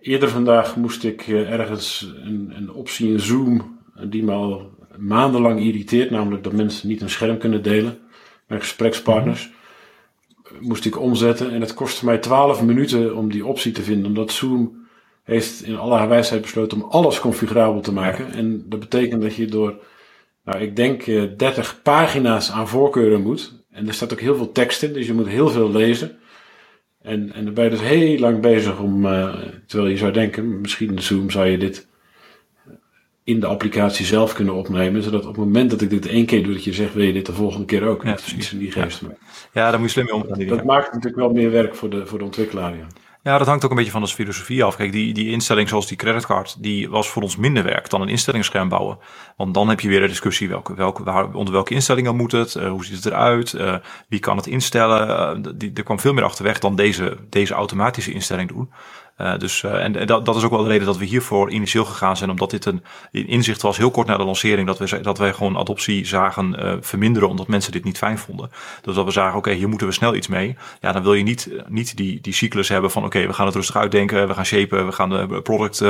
[0.00, 5.60] Eerder vandaag moest ik eh, ergens een, een optie in Zoom die me al maandenlang
[5.60, 7.98] irriteert, namelijk dat mensen niet een scherm kunnen delen
[8.46, 9.50] met gesprekspartners.
[10.60, 14.32] Moest ik omzetten en het kostte mij 12 minuten om die optie te vinden, omdat
[14.32, 14.86] Zoom
[15.22, 18.32] heeft in alle wijsheid besloten om alles configurabel te maken.
[18.32, 19.74] En dat betekent dat je door,
[20.44, 23.52] nou, ik denk 30 eh, pagina's aan voorkeuren moet.
[23.70, 26.18] En er staat ook heel veel tekst in, dus je moet heel veel lezen.
[27.02, 29.34] En, en dan ben je dus heel lang bezig om, uh,
[29.66, 31.88] terwijl je zou denken, misschien in Zoom zou je dit
[33.24, 36.42] in de applicatie zelf kunnen opnemen, zodat op het moment dat ik dit één keer
[36.42, 38.04] doe, dat je zegt, wil je dit de volgende keer ook?
[38.04, 38.52] Ja, precies.
[38.52, 39.00] In die geest.
[39.00, 39.08] Ja.
[39.52, 40.56] ja, daar moet je slim mee omgaan.
[40.56, 42.86] Dat maakt natuurlijk wel meer werk voor de, voor de ontwikkelaar, ja.
[43.22, 44.76] Ja, dat hangt ook een beetje van de filosofie af.
[44.76, 48.08] Kijk, die, die instelling zoals die creditcard, die was voor ons minder werk dan een
[48.08, 48.98] instellingsscherm bouwen.
[49.36, 52.54] Want dan heb je weer een discussie, welke, welke, waar, onder welke instellingen moet het,
[52.54, 53.74] uh, hoe ziet het eruit, uh,
[54.08, 55.08] wie kan het instellen.
[55.38, 58.72] Uh, die, er kwam veel meer achterweg dan deze, deze automatische instelling doen.
[59.20, 61.84] Uh, dus, uh, en dat, dat is ook wel de reden dat we hiervoor initieel
[61.84, 65.18] gegaan zijn, omdat dit een, inzicht was heel kort na de lancering, dat, we, dat
[65.18, 68.50] wij gewoon adoptie zagen uh, verminderen, omdat mensen dit niet fijn vonden.
[68.82, 70.56] Dus dat we zagen, oké, hier moeten we snel iets mee.
[70.80, 73.54] Ja, dan wil je niet, niet die, die cyclus hebben van, oké, we gaan het
[73.54, 75.80] rustig uitdenken, we gaan shapen, we gaan de product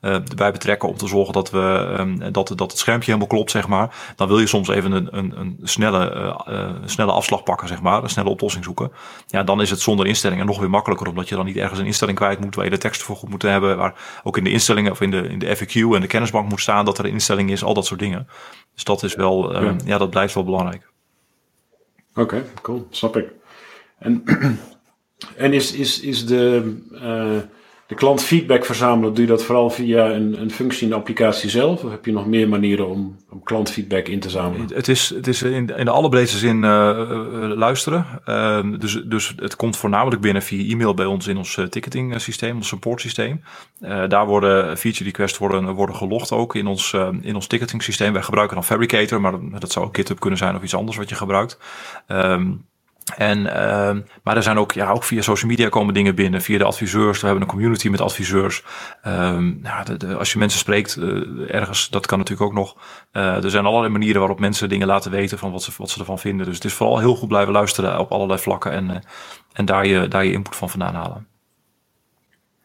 [0.00, 3.68] erbij betrekken om te zorgen dat, we, um, dat, dat het schermpje helemaal klopt, zeg
[3.68, 3.94] maar.
[4.16, 6.36] Dan wil je soms even een, een, een snelle,
[6.84, 8.92] snelle afslag pakken, zeg maar, een snelle oplossing zoeken.
[9.26, 11.86] Ja, dan is het zonder instellingen nog weer makkelijker, omdat je dan niet ergens een
[11.86, 13.76] instelling kwijt moet de tekst voor goed moeten hebben.
[13.76, 16.60] Waar ook in de instellingen of in de, in de FAQ en de kennisbank moet
[16.60, 17.64] staan dat er een instelling is.
[17.64, 18.28] Al dat soort dingen.
[18.74, 19.76] Dus dat is wel, uh, ja.
[19.84, 19.98] ja.
[19.98, 20.90] dat blijft wel belangrijk.
[22.10, 22.86] Oké, okay, cool.
[22.90, 23.32] Snap ik.
[23.98, 24.22] En,
[25.36, 27.55] en is, is, is de, uh,
[27.86, 31.50] de klant feedback verzamelen, doe je dat vooral via een, een functie in de applicatie
[31.50, 31.84] zelf?
[31.84, 34.66] Of heb je nog meer manieren om, om klantfeedback in te zamelen?
[34.74, 38.06] Het is, het is in, in de allerbreedste zin uh, luisteren.
[38.26, 42.56] Uh, dus, dus het komt voornamelijk binnen via e-mail bij ons in ons ticketing systeem,
[42.56, 43.42] ons support systeem.
[44.08, 48.12] daar worden feature requests worden, worden gelogd ook in ons, in ons ticketing systeem.
[48.12, 51.08] Wij gebruiken dan Fabricator, maar dat zou ook GitHub kunnen zijn of iets anders wat
[51.08, 51.58] je gebruikt.
[52.08, 52.64] Um,
[53.14, 56.58] en, uh, maar er zijn ook, ja, ook via social media komen dingen binnen, via
[56.58, 57.20] de adviseurs.
[57.20, 58.62] We hebben een community met adviseurs.
[59.06, 62.76] Um, nou, de, de, als je mensen spreekt uh, ergens, dat kan natuurlijk ook nog.
[63.12, 65.98] Uh, er zijn allerlei manieren waarop mensen dingen laten weten van wat ze, wat ze
[65.98, 66.46] ervan vinden.
[66.46, 68.96] Dus het is vooral heel goed blijven luisteren op allerlei vlakken en, uh,
[69.52, 71.26] en daar, je, daar je input van vandaan halen.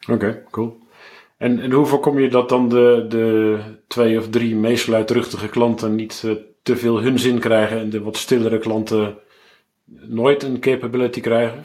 [0.07, 0.79] Oké, cool.
[1.37, 5.95] En, en hoe voorkom je dat dan de, de twee of drie meest luidruchtige klanten
[5.95, 6.25] niet
[6.63, 9.17] te veel hun zin krijgen en de wat stillere klanten
[9.99, 11.61] nooit een capability krijgen?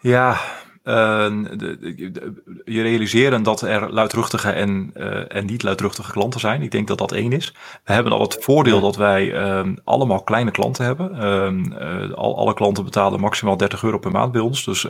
[0.00, 0.40] Ja,
[0.84, 6.62] uh, de, de, je realiseren dat er luidruchtige en, uh, en niet luidruchtige klanten zijn.
[6.62, 7.54] Ik denk dat dat één is.
[7.84, 11.14] We hebben al het voordeel dat wij uh, allemaal kleine klanten hebben.
[11.14, 11.72] Ehm,
[12.12, 14.64] al, alle klanten betalen maximaal 30 euro per maand bij ons.
[14.64, 14.86] Dus,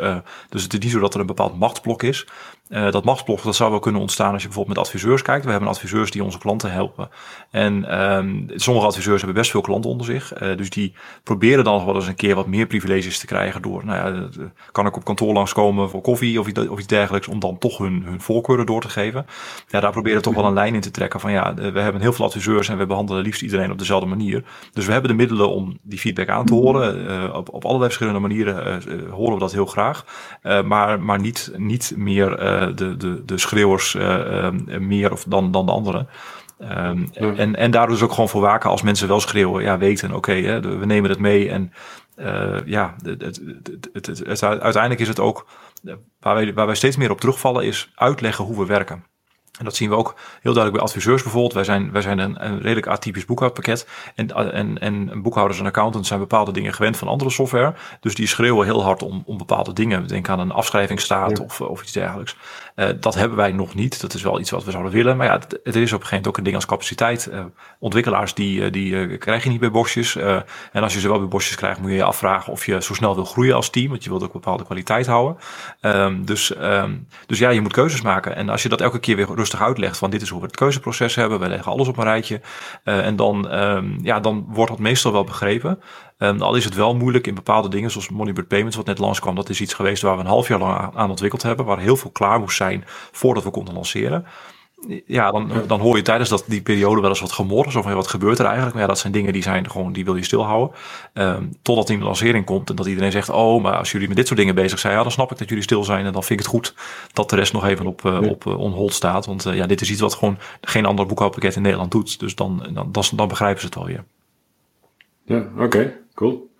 [0.48, 2.26] dus het is niet zo dat er een bepaald machtsblok is.
[2.72, 5.44] Uh, dat machtsblok dat zou wel kunnen ontstaan als je bijvoorbeeld met adviseurs kijkt.
[5.44, 7.08] We hebben adviseurs die onze klanten helpen.
[7.50, 10.42] En um, sommige adviseurs hebben best veel klanten onder zich.
[10.42, 13.84] Uh, dus die proberen dan wel eens een keer wat meer privileges te krijgen door,
[13.84, 14.28] nou ja,
[14.72, 17.78] kan ik op kantoor langskomen voor koffie of iets, of iets dergelijks, om dan toch
[17.78, 19.26] hun, hun voorkeuren door te geven.
[19.68, 22.12] Ja, daar proberen toch wel een lijn in te trekken van ja, we hebben heel
[22.12, 24.44] veel adviseurs en we behandelen liefst iedereen op dezelfde manier.
[24.72, 27.34] Dus we hebben de middelen om die feedback aan te horen.
[27.34, 30.04] Op, op allerlei verschillende manieren horen we dat heel graag.
[30.64, 35.72] maar, maar niet, niet meer de, de, de schreeuwers uh, meer of dan, dan de
[35.72, 36.08] anderen.
[36.60, 40.12] Um, en, en daar dus ook gewoon voor waken als mensen wel schreeuwen, ja, weten,
[40.14, 41.50] oké, we nemen het mee.
[41.50, 41.72] En
[42.16, 43.40] uh, ja, het,
[43.92, 45.46] het, het, uiteindelijk is het ook,
[46.20, 49.04] waar wij, waar wij steeds meer op terugvallen, is uitleggen hoe we werken.
[49.58, 51.52] En dat zien we ook heel duidelijk bij adviseurs bijvoorbeeld.
[51.52, 53.88] Wij zijn, wij zijn een, een redelijk atypisch boekhoudpakket.
[54.14, 57.74] En, en, en boekhouders en accountants zijn bepaalde dingen gewend van andere software.
[58.00, 60.06] Dus die schreeuwen heel hard om, om bepaalde dingen.
[60.06, 62.36] Denk aan een afschrijvingsstaat of, of iets dergelijks.
[62.76, 64.00] Uh, dat hebben wij nog niet.
[64.00, 65.16] Dat is wel iets wat we zouden willen.
[65.16, 67.28] Maar ja, het, het is op een gegeven moment ook een ding als capaciteit.
[67.32, 67.44] Uh,
[67.78, 70.16] ontwikkelaars die, uh, die krijg je niet bij bosjes.
[70.16, 72.94] en als je ze wel bij bosjes krijgt, moet je je afvragen of je zo
[72.94, 73.88] snel wil groeien als team.
[73.88, 75.36] Want je wilt ook bepaalde kwaliteit houden.
[75.80, 78.36] Um, dus, um, dus ja, je moet keuzes maken.
[78.36, 80.56] En als je dat elke keer weer rustig uitlegt, van dit is hoe we het
[80.56, 81.40] keuzeproces hebben.
[81.40, 82.40] We leggen alles op een rijtje.
[82.84, 85.80] en dan, um, ja, dan wordt dat meestal wel begrepen.
[86.18, 89.34] Um, al is het wel moeilijk in bepaalde dingen, zoals Moneybird Payments, wat net langskwam.
[89.34, 91.66] Dat is iets geweest waar we een half jaar lang aan ontwikkeld hebben.
[91.66, 94.26] Waar heel veel klaar moest zijn voordat we konden lanceren.
[95.06, 97.72] Ja, dan, dan hoor je tijdens dat, die periode wel eens wat gemor.
[97.72, 98.74] Zo van, wat gebeurt er eigenlijk?
[98.74, 100.76] Maar ja, dat zijn dingen die zijn gewoon, die wil je stilhouden.
[101.14, 104.26] Um, totdat die lancering komt en dat iedereen zegt, oh, maar als jullie met dit
[104.26, 106.06] soort dingen bezig zijn, ja, dan snap ik dat jullie stil zijn.
[106.06, 106.74] En dan vind ik het goed
[107.12, 109.26] dat de rest nog even op, uh, op uh, on hold staat.
[109.26, 112.20] Want uh, ja, dit is iets wat gewoon geen ander boekhoudpakket in Nederland doet.
[112.20, 114.04] Dus dan, dan, dan, dan begrijpen ze het wel weer.
[115.24, 116.50] Ja, oké, okay, cool.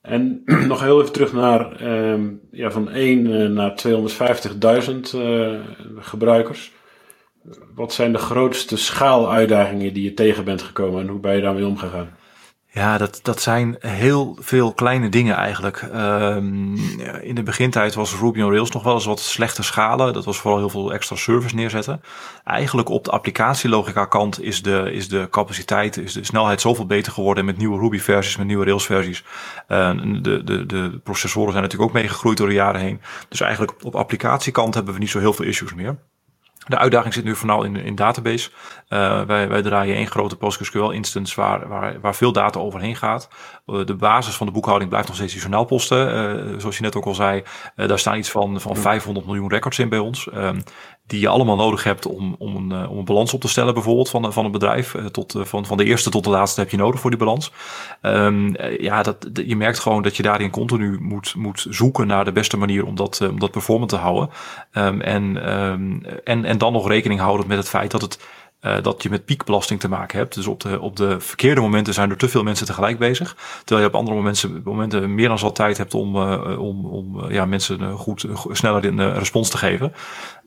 [0.00, 5.60] En nog heel even terug naar um, ja, van 1 uh, naar 250.000 uh,
[5.98, 6.72] gebruikers.
[7.74, 11.66] Wat zijn de grootste schaaluitdagingen die je tegen bent gekomen en hoe ben je daarmee
[11.66, 12.16] omgegaan?
[12.74, 15.82] Ja, dat, dat zijn heel veel kleine dingen eigenlijk.
[15.94, 16.74] Um,
[17.22, 20.12] in de begintijd was Ruby on Rails nog wel eens wat slechte schalen.
[20.12, 22.00] Dat was vooral heel veel extra service neerzetten.
[22.44, 27.12] Eigenlijk op de applicatielogica kant is de, is de capaciteit, is de snelheid zoveel beter
[27.12, 29.24] geworden met nieuwe Ruby versies, met nieuwe Rails versies.
[29.68, 29.90] Uh,
[30.22, 33.00] de, de, de processoren zijn natuurlijk ook meegegroeid door de jaren heen.
[33.28, 35.98] Dus eigenlijk op applicatiekant hebben we niet zo heel veel issues meer.
[36.66, 38.50] De uitdaging zit nu vooral in, in database.
[38.88, 43.28] Uh, wij, wij draaien één grote PostgreSQL instance waar, waar, waar veel data overheen gaat.
[43.66, 46.14] Uh, de basis van de boekhouding blijft nog steeds die journaalposten.
[46.52, 47.42] Uh, zoals je net ook al zei,
[47.74, 50.28] daar staan iets van, van 500 miljoen records in bij ons.
[50.34, 50.62] Um,
[51.06, 54.10] die je allemaal nodig hebt om, om, een, om een balans op te stellen, bijvoorbeeld
[54.10, 54.94] van, van een bedrijf.
[55.10, 57.52] Tot, van, van de eerste tot de laatste heb je nodig voor die balans.
[58.02, 62.32] Um, ja, dat, je merkt gewoon dat je daarin continu moet, moet zoeken naar de
[62.32, 64.30] beste manier om dat, om dat performant te houden.
[64.72, 65.42] Um, en,
[66.24, 68.18] en, en dan nog rekening houden met het feit dat het
[68.64, 70.34] uh, dat je met piekbelasting te maken hebt.
[70.34, 73.36] Dus op de, op de verkeerde momenten zijn er te veel mensen tegelijk bezig.
[73.64, 77.20] Terwijl je op andere momenten, momenten meer dan zat tijd hebt om, uh, om, om
[77.20, 79.92] uh, ja, mensen goed, sneller een respons te geven.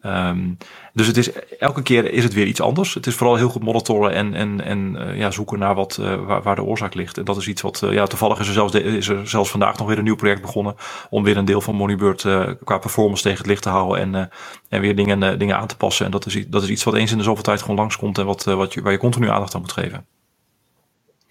[0.08, 0.58] Um,
[0.94, 2.94] dus het is, elke keer is het weer iets anders.
[2.94, 6.56] Het is vooral heel goed monitoren en, en, en ja, zoeken naar wat, waar, waar,
[6.56, 7.18] de oorzaak ligt.
[7.18, 9.88] En dat is iets wat, ja, toevallig is er, zelfs is er zelfs vandaag nog
[9.88, 10.76] weer een nieuw project begonnen.
[11.10, 12.22] Om weer een deel van Moneybird
[12.64, 14.16] qua performance tegen het licht te houden.
[14.16, 14.30] En,
[14.70, 16.06] en weer dingen, dingen aan te passen.
[16.06, 18.18] En dat is, dat is iets wat eens in de zoveel tijd gewoon langskomt komt
[18.18, 20.06] en wat, wat je, waar je continu aandacht aan moet geven.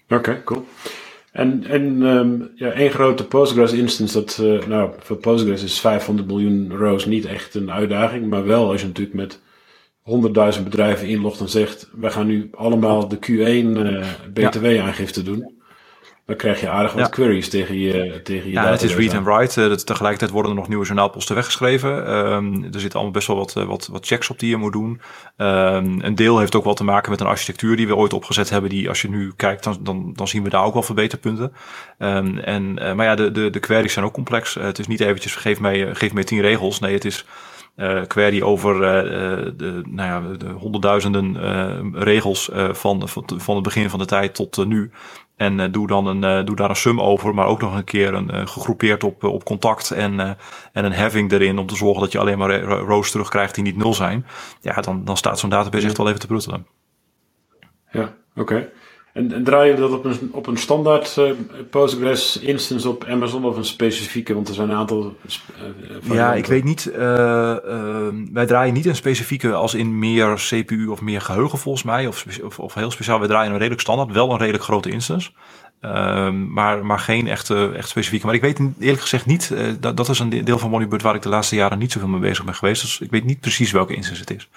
[0.09, 0.67] Oké, cool.
[1.31, 6.27] En, en um, ja, één grote Postgres instance, dat, uh, nou, voor Postgres is 500
[6.27, 9.39] miljoen rows niet echt een uitdaging, maar wel als je natuurlijk met
[10.57, 15.56] 100.000 bedrijven inlogt en zegt, we gaan nu allemaal de Q1 uh, BTW-aangifte doen
[16.27, 17.09] dan krijg je aardig wat ja.
[17.09, 19.61] queries tegen je tegen je Ja, het is read and write.
[19.61, 22.15] Uh, tegelijkertijd worden er nog nieuwe journaalposten weggeschreven.
[22.15, 24.73] Um, er zitten allemaal best wel wat, uh, wat, wat checks op die je moet
[24.73, 25.01] doen.
[25.37, 28.49] Um, een deel heeft ook wel te maken met een architectuur die we ooit opgezet
[28.49, 28.69] hebben.
[28.69, 31.53] Die als je nu kijkt, dan, dan, dan zien we daar ook wel verbeterpunten.
[31.99, 34.53] Um, en, uh, maar ja, de, de, de queries zijn ook complex.
[34.53, 36.79] het is niet eventjes geef mij, geef mij tien regels.
[36.79, 37.25] Nee, het is
[37.77, 43.63] uh, query over uh, de, nou ja, de honderdduizenden uh, regels van, van, van het
[43.63, 44.91] begin van de tijd tot nu.
[45.37, 48.47] En doe dan een, doe daar een sum over, maar ook nog een keer een,
[48.47, 50.19] gegroepeerd op, op contact en,
[50.73, 53.77] en een heffing erin om te zorgen dat je alleen maar rows terugkrijgt die niet
[53.77, 54.25] nul zijn.
[54.61, 56.67] Ja, dan, dan staat zo'n database echt wel even te pruttelen.
[57.91, 58.41] Ja, oké.
[58.41, 58.69] Okay.
[59.17, 61.31] En, en, draai je dat op een, op een standaard uh,
[61.69, 64.33] Postgres instance op Amazon of een specifieke?
[64.33, 65.15] Want er zijn een aantal.
[66.05, 66.89] Uh, ja, ik weet niet.
[66.91, 67.55] Uh,
[68.33, 72.07] wij draaien niet een specifieke als in meer CPU of meer geheugen volgens mij.
[72.07, 73.19] Of, of, of heel speciaal.
[73.19, 74.11] Wij draaien een redelijk standaard.
[74.11, 75.31] Wel een redelijk grote instance.
[75.81, 78.25] Ehm, maar, maar geen echte, echt specifieke.
[78.25, 79.53] Maar ik weet eerlijk gezegd niet.
[79.79, 82.19] dat, dat is een deel van Moneybird waar ik de laatste jaren niet zoveel mee
[82.19, 82.81] bezig ben geweest.
[82.81, 84.49] Dus ik weet niet precies welke instance het is.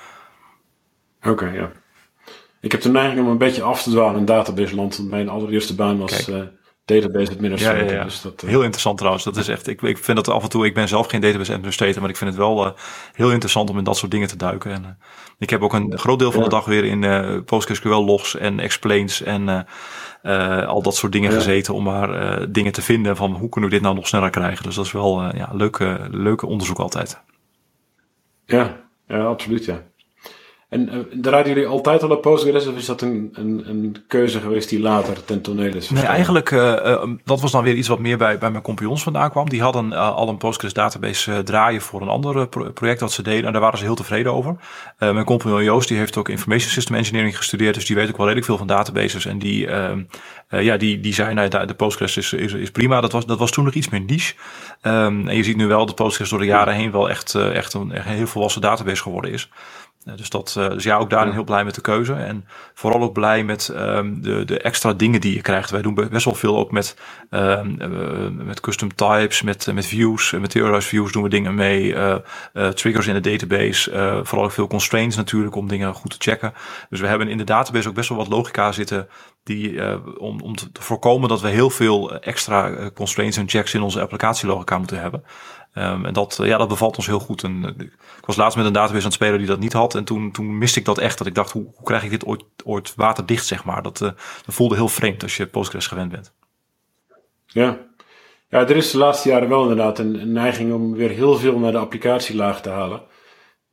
[1.22, 1.70] Oké, ja.
[2.60, 5.08] Ik heb de neiging om een beetje af te dwalen in database land.
[5.08, 6.42] Mijn allereerste baan was uh,
[6.84, 7.84] database administrator.
[7.84, 8.04] Ja, ja, ja.
[8.04, 8.50] Dus dat, uh...
[8.50, 9.24] Heel interessant trouwens.
[9.24, 11.52] Dat is echt, ik, ik vind dat af en toe, ik ben zelf geen database
[11.52, 12.72] administrator, maar ik vind het wel uh,
[13.12, 14.70] heel interessant om in dat soort dingen te duiken.
[14.70, 14.98] En,
[15.38, 19.22] ik heb ook een groot deel van de dag weer in PostgreSQL logs en explains
[19.22, 19.66] en
[20.66, 23.84] al dat soort dingen gezeten om maar dingen te vinden van hoe kunnen we dit
[23.84, 24.64] nou nog sneller krijgen.
[24.64, 27.20] Dus dat is wel ja, leuke, leuke onderzoek altijd.
[28.44, 29.82] Ja, ja absoluut ja.
[30.70, 34.40] En uh, draaiden jullie altijd al op Postgres of is dat een, een, een keuze
[34.40, 35.90] geweest die later ten toneel is?
[35.90, 39.02] Nee, eigenlijk, uh, uh, dat was dan weer iets wat meer bij, bij mijn compagnons
[39.02, 39.48] vandaan kwam.
[39.48, 43.46] Die hadden al een Postgres database draaien voor een ander pro project dat ze deden.
[43.46, 44.56] En daar waren ze heel tevreden over.
[44.98, 47.74] mijn compagnon Joost, die heeft ook Information System Engineering gestudeerd.
[47.74, 49.26] Dus die weet ook wel redelijk veel van databases.
[49.26, 50.02] En die, ehm,
[50.48, 53.00] ja, die, die zei, nou, de Postgres is, is, is prima.
[53.00, 54.34] Dat was, dat was toen nog iets meer niche.
[54.82, 57.74] Um, en je ziet nu wel dat Postgres door de jaren heen wel echt, echt
[57.74, 59.50] een, echt een heel volwassen database geworden is.
[60.04, 62.12] Eh, dus, dat, uh, dus ja, ook daarin heel blij met de keuze.
[62.12, 65.70] En vooral ook blij met um, de, de extra dingen die je krijgt.
[65.70, 66.96] Wij doen best wel veel ook met,
[67.30, 71.94] um, uh, met custom types, met, met views, materialized views doen we dingen mee.
[72.74, 73.90] triggers in de database.
[74.24, 76.52] vooral ook veel constraints natuurlijk om dingen goed te checken.
[76.88, 79.08] Dus we hebben in de database ook best wel wat logica zitten
[79.42, 84.00] die, om, om te voorkomen dat we heel veel extra constraints en checks in onze
[84.00, 85.24] applicatielogica moeten hebben.
[85.74, 87.42] Um, en dat, ja, dat bevalt ons heel goed.
[87.42, 87.64] En,
[88.18, 89.94] ik was laatst met een database aan het spelen die dat niet had.
[89.94, 91.18] En toen, toen miste ik dat echt.
[91.18, 93.82] Dat ik dacht, hoe, hoe krijg ik dit ooit, ooit waterdicht, zeg maar.
[93.82, 94.08] Dat, uh,
[94.46, 96.32] dat voelde heel vreemd als je Postgres gewend bent.
[97.46, 97.78] Ja.
[98.48, 101.58] ja, er is de laatste jaren wel inderdaad een, een neiging om weer heel veel
[101.58, 103.02] naar de applicatielaag te halen.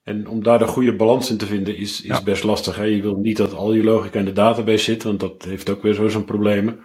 [0.04, 2.24] En om daar de goede balans in te vinden is, is ja.
[2.24, 2.76] best lastig.
[2.76, 2.84] Hè?
[2.84, 5.82] Je wil niet dat al je logica in de database zit, want dat heeft ook
[5.82, 6.80] weer zo zijn problemen.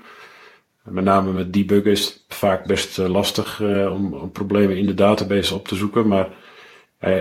[0.84, 4.86] Met name met debuggen is het vaak best eh, lastig uh, om, om, problemen in
[4.86, 6.08] de database op te zoeken.
[6.08, 6.28] Maar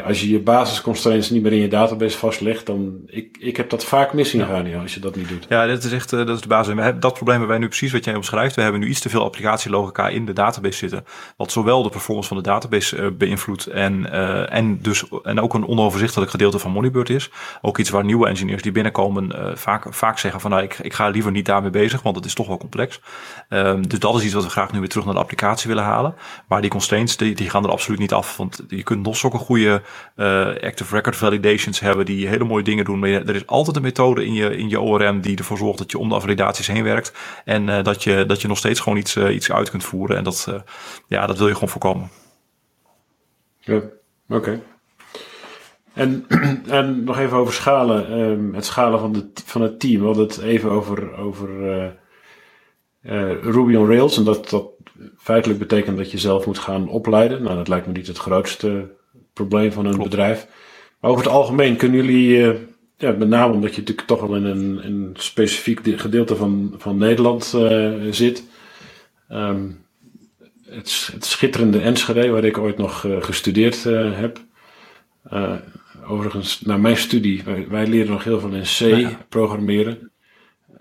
[0.06, 3.86] als je je basisconstraints niet meer in je database vastlegt, dan ik, ik heb dat
[3.86, 5.46] vaak mis in gaan, ja, als je dat niet doet.
[5.50, 6.74] Ja, dat is echt dat is de basis.
[6.74, 8.56] We hebben, dat probleem hebben wij nu precies wat jij omschrijft.
[8.56, 11.06] We hebben nu iets te veel applicatielogica in de database zitten.
[11.38, 14.12] Wat zowel de performance van de database beïnvloedt en,
[14.50, 17.30] en, dus, en ook een onoverzichtelijk gedeelte van Moneybird is.
[17.62, 21.08] Ook iets waar nieuwe engineers die binnenkomen vaak, vaak zeggen van nou, ik, ik ga
[21.08, 23.02] liever niet daarmee bezig, want het is toch wel complex.
[23.50, 25.84] Um, dus dat is iets wat we graag nu weer terug naar de applicatie willen
[25.84, 26.16] halen.
[26.48, 28.38] Maar die constraints die, die gaan er absoluut niet af.
[28.38, 29.71] Want je kunt nog zulke goede
[30.16, 33.00] uh, active record validations hebben die hele mooie dingen doen.
[33.00, 35.92] Maar er is altijd een methode in je, in je ORM die ervoor zorgt dat
[35.92, 37.14] je om de validaties heen werkt.
[37.46, 40.18] En uh, dat, je, dat je nog steeds gewoon iets, uh, iets uit kunt voeren.
[40.18, 40.48] En dat,
[41.08, 42.10] ja, dat wil je gewoon voorkomen.
[43.60, 43.82] Ja,
[44.30, 44.62] oké.
[45.94, 46.26] En,
[46.68, 48.20] en nog even over schalen.
[48.20, 50.00] Um, het schalen van, de, van het team.
[50.00, 51.50] We hadden het even over, over
[53.42, 54.18] Ruby on Rails.
[54.18, 54.70] En dat, dat
[55.18, 57.44] feitelijk betekent dat je zelf moet gaan opleiden.
[57.44, 59.00] Nou, dat lijkt me niet het grootste
[59.34, 60.10] probleem van een Klopt.
[60.10, 60.48] bedrijf.
[61.00, 62.56] Maar over het algemeen kunnen jullie, uh,
[62.98, 66.98] ja, met name omdat je natuurlijk toch wel in een, een specifiek gedeelte van, van
[66.98, 68.44] Nederland uh, zit.
[69.32, 69.80] Um,
[70.66, 74.40] het, het, schitterende Enschede, waar ik ooit nog gestudeerd heb.
[76.08, 79.26] overigens, naar mijn studie, wij, wij, leren nog heel veel in C ja.
[79.30, 80.12] programmeren.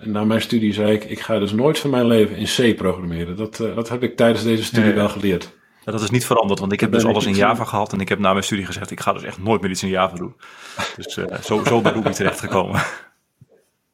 [0.01, 2.77] En na mijn studie zei ik, ik ga dus nooit van mijn leven in C
[2.77, 3.37] programmeren.
[3.37, 4.97] Dat, uh, dat heb ik tijdens deze studie ja, ja.
[4.97, 5.59] wel geleerd.
[5.85, 7.93] Ja, dat is niet veranderd, want ik heb dus alles in Java gehad.
[7.93, 9.89] En ik heb na mijn studie gezegd, ik ga dus echt nooit meer iets in
[9.89, 10.35] Java doen.
[10.97, 12.83] Dus uh, zo, zo bij Ruby terechtgekomen.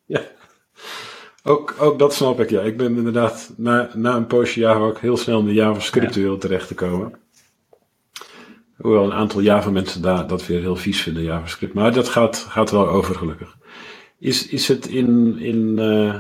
[0.09, 0.21] Ja,
[1.43, 2.51] ook, ook dat snap ik.
[2.51, 6.41] Ja, ik ben inderdaad na, na een poosje Java ook heel snel in de JavaScript-wereld
[6.41, 7.19] terecht te komen.
[8.77, 11.75] Hoewel een aantal Java mensen daar dat weer heel vies vinden, JavaScript.
[11.75, 13.57] Maar dat gaat, gaat wel over, gelukkig.
[14.19, 16.15] Is, is het in, in, uh,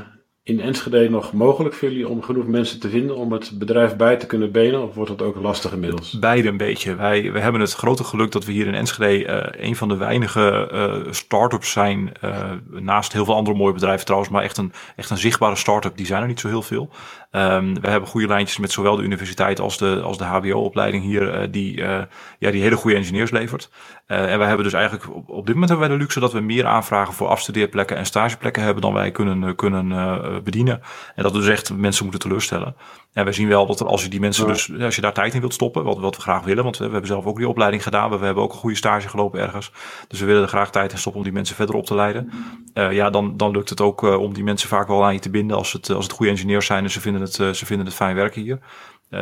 [0.46, 4.16] in Enschede nog mogelijk voor jullie om genoeg mensen te vinden om het bedrijf bij
[4.16, 4.82] te kunnen benen?
[4.82, 6.18] Of wordt dat ook lastig inmiddels?
[6.18, 6.94] Beide een beetje.
[6.94, 9.96] Wij, we hebben het grote geluk dat we hier in Enschede uh, een van de
[9.96, 12.12] weinige uh, start-ups zijn.
[12.24, 15.96] Uh, naast heel veel andere mooie bedrijven trouwens, maar echt een, echt een zichtbare start-up.
[15.96, 16.90] Die zijn er niet zo heel veel.
[17.36, 21.40] Um, we hebben goede lijntjes met zowel de universiteit als de, als de HBO-opleiding hier,
[21.40, 22.02] uh, die, uh,
[22.38, 23.70] ja, die hele goede engineers levert.
[24.08, 26.32] Uh, en wij hebben dus eigenlijk op, op dit moment hebben wij de luxe dat
[26.32, 30.80] we meer aanvragen voor afstudeerplekken en stageplekken hebben dan wij kunnen, kunnen bedienen.
[31.14, 32.76] En dat we dus echt mensen moeten teleurstellen.
[33.16, 35.34] En we zien wel dat er, als je die mensen dus, als je daar tijd
[35.34, 37.82] in wilt stoppen, wat, wat we graag willen, want we, hebben zelf ook die opleiding
[37.82, 39.72] gedaan, we hebben ook een goede stage gelopen ergens.
[40.08, 42.30] Dus we willen er graag tijd in stoppen om die mensen verder op te leiden.
[42.74, 45.18] Uh, ja, dan, dan lukt het ook uh, om die mensen vaak wel aan je
[45.18, 47.66] te binden als het, als het goede engineers zijn en ze vinden het, uh, ze
[47.66, 48.58] vinden het fijn werken hier.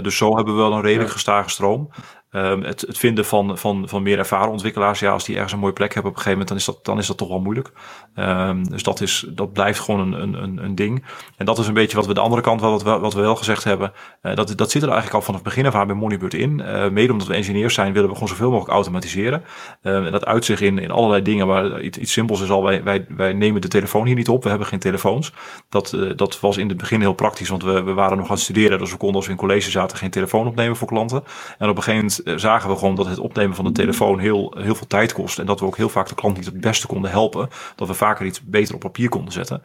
[0.02, 1.90] Dus zo hebben we wel een redelijk gestage stroom.
[2.36, 5.58] Um, het, het, vinden van, van, van meer ervaren ontwikkelaars, ja, als die ergens een
[5.58, 7.40] mooie plek hebben op een gegeven moment, dan is dat, dan is dat toch wel
[7.40, 7.72] moeilijk.
[8.16, 11.04] Um, dus dat, is, dat blijft gewoon een, een, een ding.
[11.36, 13.36] En dat is een beetje wat we de andere kant, wat we, wat we wel
[13.36, 13.92] gezegd hebben,
[14.22, 16.58] uh, dat, dat zit er eigenlijk al vanaf het begin af aan bij Moneybird in.
[16.58, 19.44] Uh, mede omdat we engineers zijn, willen we gewoon zoveel mogelijk automatiseren.
[19.82, 22.62] Uh, en dat uit zich in, in allerlei dingen, maar iets, iets simpels is al,
[22.62, 25.32] wij, wij, wij nemen de telefoon hier niet op, we hebben geen telefoons.
[25.68, 28.42] Dat, dat was in het begin heel praktisch, want we, we waren nog aan het
[28.42, 31.24] studeren, dus we konden als we in college zaten geen telefoon opnemen voor klanten.
[31.58, 34.54] En op een gegeven moment zagen we gewoon dat het opnemen van de telefoon heel,
[34.58, 35.38] heel veel tijd kost.
[35.38, 37.48] En dat we ook heel vaak de klant niet het beste konden helpen.
[37.76, 39.62] Dat we vaker iets beter op papier konden zetten.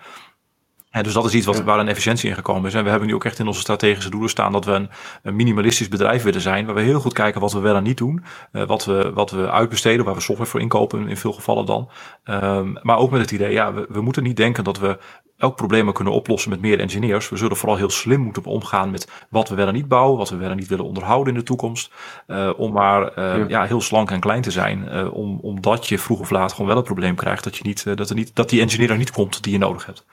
[0.89, 2.73] En dus dat is iets wat, waar een efficiëntie in gekomen is.
[2.73, 4.89] En we hebben nu ook echt in onze strategische doelen staan dat we een,
[5.23, 6.65] een minimalistisch bedrijf willen zijn.
[6.65, 8.23] Waar we heel goed kijken wat we wel en niet doen.
[8.51, 11.89] Uh, wat, we, wat we uitbesteden, waar we software voor inkopen in veel gevallen dan.
[12.25, 14.97] Um, maar ook met het idee, ja, we, we moeten niet denken dat we
[15.39, 17.29] elk probleem kunnen oplossen met meer engineers.
[17.29, 20.29] We zullen vooral heel slim moeten omgaan met wat we wel en niet bouwen, wat
[20.29, 21.91] we wel en niet willen onderhouden in de toekomst.
[22.27, 23.45] Uh, om maar uh, ja.
[23.47, 23.63] ja.
[23.63, 24.87] heel slank en klein te zijn.
[24.91, 27.97] Uh, om, omdat je vroeg of laat gewoon wel een probleem krijgt dat, je niet,
[27.97, 30.05] dat, er niet, dat die engineer er niet komt die je nodig hebt.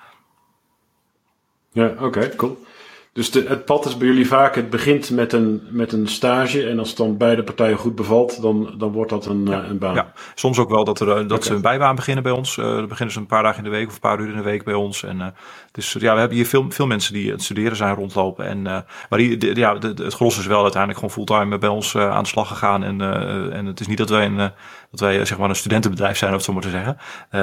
[1.73, 2.59] Ja, oké, cool.
[3.17, 6.69] Dus de, het pad is bij jullie vaak, het begint met een, met een stage.
[6.69, 9.79] En als het dan beide partijen goed bevalt, dan, dan wordt dat een, ja, een
[9.79, 9.95] baan.
[9.95, 11.43] Ja, soms ook wel dat, er, dat okay.
[11.43, 12.57] ze een bijbaan beginnen bij ons.
[12.57, 14.37] Uh, dan beginnen ze een paar dagen in de week of een paar uur in
[14.37, 15.03] de week bij ons.
[15.03, 15.27] En uh,
[15.73, 18.47] dus ja, we hebben hier veel, veel mensen die aan het studeren zijn rondlopen.
[18.47, 21.97] En, maar die, de, ja, de, het gros is wel uiteindelijk gewoon fulltime bij ons
[21.97, 22.85] aan de slag gegaan.
[22.85, 23.01] En,
[23.53, 24.53] en het is niet dat wij een,
[24.99, 26.97] dat wij zeg maar een studentenbedrijf zijn, of zo maar te zeggen.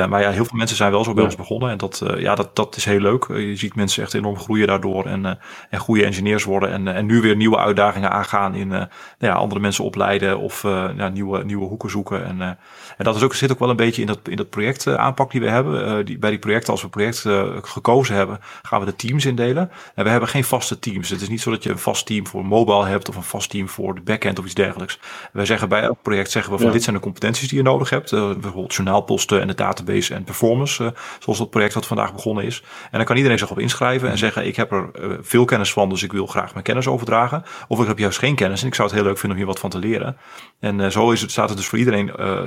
[0.10, 1.30] maar ja, heel veel mensen zijn wel zo bij ja.
[1.30, 1.70] ons begonnen.
[1.70, 3.28] En dat, ja, dat, dat is heel leuk.
[3.28, 5.06] je ziet mensen echt enorm groeien daardoor.
[5.06, 5.40] En,
[5.70, 8.88] en goede engineers worden en, en nu weer nieuwe uitdagingen aangaan in nou
[9.18, 10.62] ja, andere mensen opleiden of
[10.98, 12.26] ja, nieuwe, nieuwe hoeken zoeken.
[12.26, 12.58] En,
[12.98, 15.32] en dat is ook, zit ook wel een beetje in dat, in dat project aanpak
[15.32, 16.06] die we hebben.
[16.06, 17.26] die, bij die projecten, als we project
[17.62, 19.72] gekozen hebben, gaan we de teams indelen.
[19.96, 21.10] En we hebben geen vaste teams.
[21.10, 23.50] Het is niet zo dat je een vast team voor mobile hebt of een vast
[23.50, 25.00] team voor de backend of iets dergelijks.
[25.32, 26.74] Wij zeggen bij elk project zeggen we van ja.
[26.74, 28.12] dit zijn de competenties die je nodig hebt.
[28.12, 32.64] bijvoorbeeld journaalposten en de database en performance, zoals dat project wat vandaag begonnen is.
[32.84, 34.90] En dan kan iedereen zich op inschrijven en zeggen ik heb er
[35.22, 37.44] veel kennis van, dus ik wil graag mijn kennis overdragen.
[37.68, 39.54] Of ik heb juist geen kennis en ik zou het heel leuk vinden om hier
[39.54, 40.18] wat van te leren.
[40.60, 42.40] En zo is het, staat het dus voor iedereen, uh,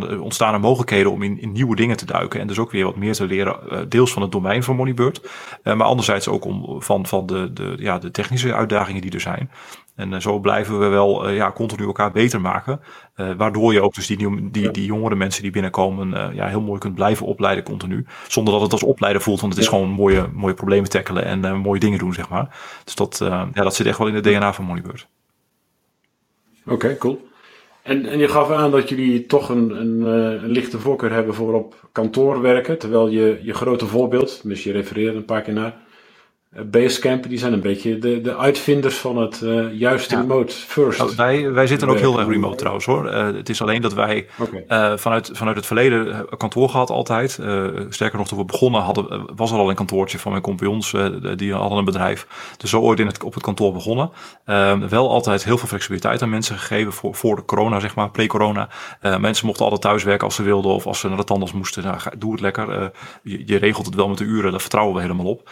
[0.00, 2.40] bestaan, ontstaan er mogelijkheden om in, in, nieuwe dingen te duiken.
[2.40, 5.30] En dus ook weer wat meer te leren, uh, deels van het domein van Moneybird.
[5.62, 9.50] maar anderzijds ook om, van, van de, de, ja, de technische uitdagingen die er zijn.
[9.94, 12.80] En zo blijven we wel ja, continu elkaar beter maken.
[13.36, 16.94] waardoor je ook dus die, die, die jongere mensen die binnenkomen ja, heel mooi kunt
[16.94, 18.06] blijven opleiden continu.
[18.28, 21.58] Zonder dat het als opleider voelt, want het is gewoon mooie, mooie problemen tackelen en
[21.58, 22.56] mooie dingen doen, zeg maar.
[22.84, 25.08] Dus dat, ja, dat zit echt wel in het DNA van Moneybird.
[26.64, 27.32] Oké, okay, cool.
[27.84, 31.54] En, en je gaf aan dat jullie toch een, een, een, lichte voorkeur hebben voor
[31.54, 32.78] op kantoor werken.
[32.78, 35.83] Terwijl je, je grote voorbeeld, dus je refereerde een paar keer naar,
[36.62, 40.20] Basecamp, die zijn een beetje de, de uitvinders van het uh, juiste ja.
[40.20, 40.98] remote first.
[40.98, 43.06] Nou, wij, wij zitten ook heel erg remote trouwens hoor.
[43.06, 44.92] Uh, het is alleen dat wij okay.
[44.92, 47.30] uh, vanuit, vanuit het verleden kantoor gehad altijd.
[47.88, 50.94] sterker nog, toen we begonnen hadden, was er al een kantoortje van mijn compagnons.
[51.36, 52.26] die hadden een bedrijf.
[52.56, 54.10] Dus zo ooit in het, op het kantoor begonnen.
[54.44, 58.10] Ehm, wel altijd heel veel flexibiliteit aan mensen gegeven voor, voor de corona, zeg maar,
[58.10, 58.68] pre-corona.
[59.18, 61.82] mensen mochten altijd thuiswerken als ze wilden of als ze naar de tandarts moesten.
[61.82, 62.92] Nou, doe het lekker.
[63.22, 65.50] Je, je, regelt het wel met de uren, daar vertrouwen we helemaal op.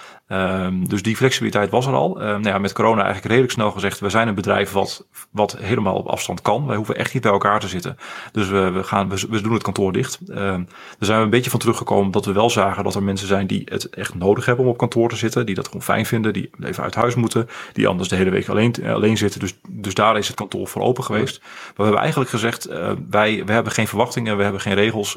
[0.92, 2.20] Dus die flexibiliteit was er al.
[2.20, 5.56] Uh, nou ja, met corona eigenlijk redelijk snel gezegd, we zijn een bedrijf wat, wat
[5.58, 6.66] helemaal op afstand kan.
[6.66, 7.96] Wij hoeven echt niet bij elkaar te zitten.
[8.32, 10.18] Dus we, we, gaan, we, we doen het kantoor dicht.
[10.28, 10.64] Uh, daar
[10.98, 13.62] zijn we een beetje van teruggekomen dat we wel zagen dat er mensen zijn die
[13.64, 15.46] het echt nodig hebben om op kantoor te zitten.
[15.46, 17.48] Die dat gewoon fijn vinden, die even uit huis moeten.
[17.72, 19.40] Die anders de hele week alleen, alleen zitten.
[19.40, 21.40] Dus, dus daar is het kantoor voor open geweest.
[21.40, 25.16] Maar we hebben eigenlijk gezegd, uh, wij we hebben geen verwachtingen, we hebben geen regels.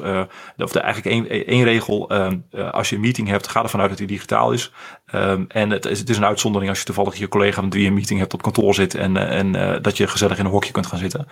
[0.56, 2.10] of de, eigenlijk één, één regel,
[2.70, 4.72] als je een meeting hebt, ga ervan uit dat die digitaal is.
[5.14, 7.82] Um, en het is, het is een uitzondering als je toevallig je collega met wie
[7.82, 10.50] je een meeting hebt op kantoor zit en, en uh, dat je gezellig in een
[10.50, 11.28] hokje kunt gaan zitten.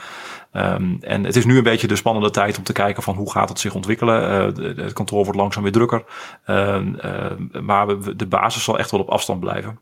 [0.53, 3.31] Um, en het is nu een beetje de spannende tijd om te kijken van hoe
[3.31, 4.55] gaat het zich ontwikkelen.
[4.59, 6.05] Uh, het kantoor wordt langzaam weer drukker.
[6.47, 6.81] Uh,
[7.63, 9.79] maar de basis zal echt wel op afstand blijven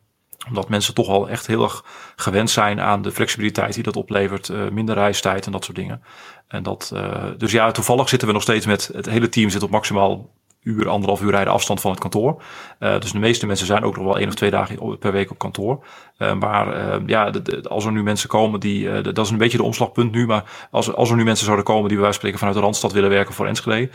[0.48, 1.84] omdat mensen toch al echt heel erg
[2.16, 4.52] gewend zijn aan de flexibiliteit die dat oplevert.
[4.72, 6.02] Minder reistijd en dat soort dingen.
[6.48, 6.94] En dat,
[7.38, 10.30] dus ja, toevallig zitten we nog steeds met het hele team zit op maximaal
[10.62, 12.42] uur, anderhalf uur rijden afstand van het kantoor.
[12.80, 15.30] Uh, dus de meeste mensen zijn ook nog wel één of twee dagen per week
[15.30, 15.84] op kantoor.
[16.18, 19.38] Uh, maar uh, ja, de, als er nu mensen komen die, de, dat is een
[19.38, 22.18] beetje de omslagpunt nu, maar als, als er nu mensen zouden komen die bij wijze
[22.18, 23.88] spreken vanuit de Randstad willen werken voor Enschede,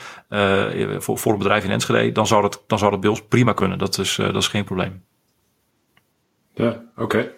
[0.99, 3.53] voor, voor een bedrijf in Enschede, dan zou dat, dan zou dat bij ons prima
[3.53, 3.78] kunnen.
[3.78, 5.03] Dat is, dat is geen probleem.
[6.53, 7.32] Ja, oké.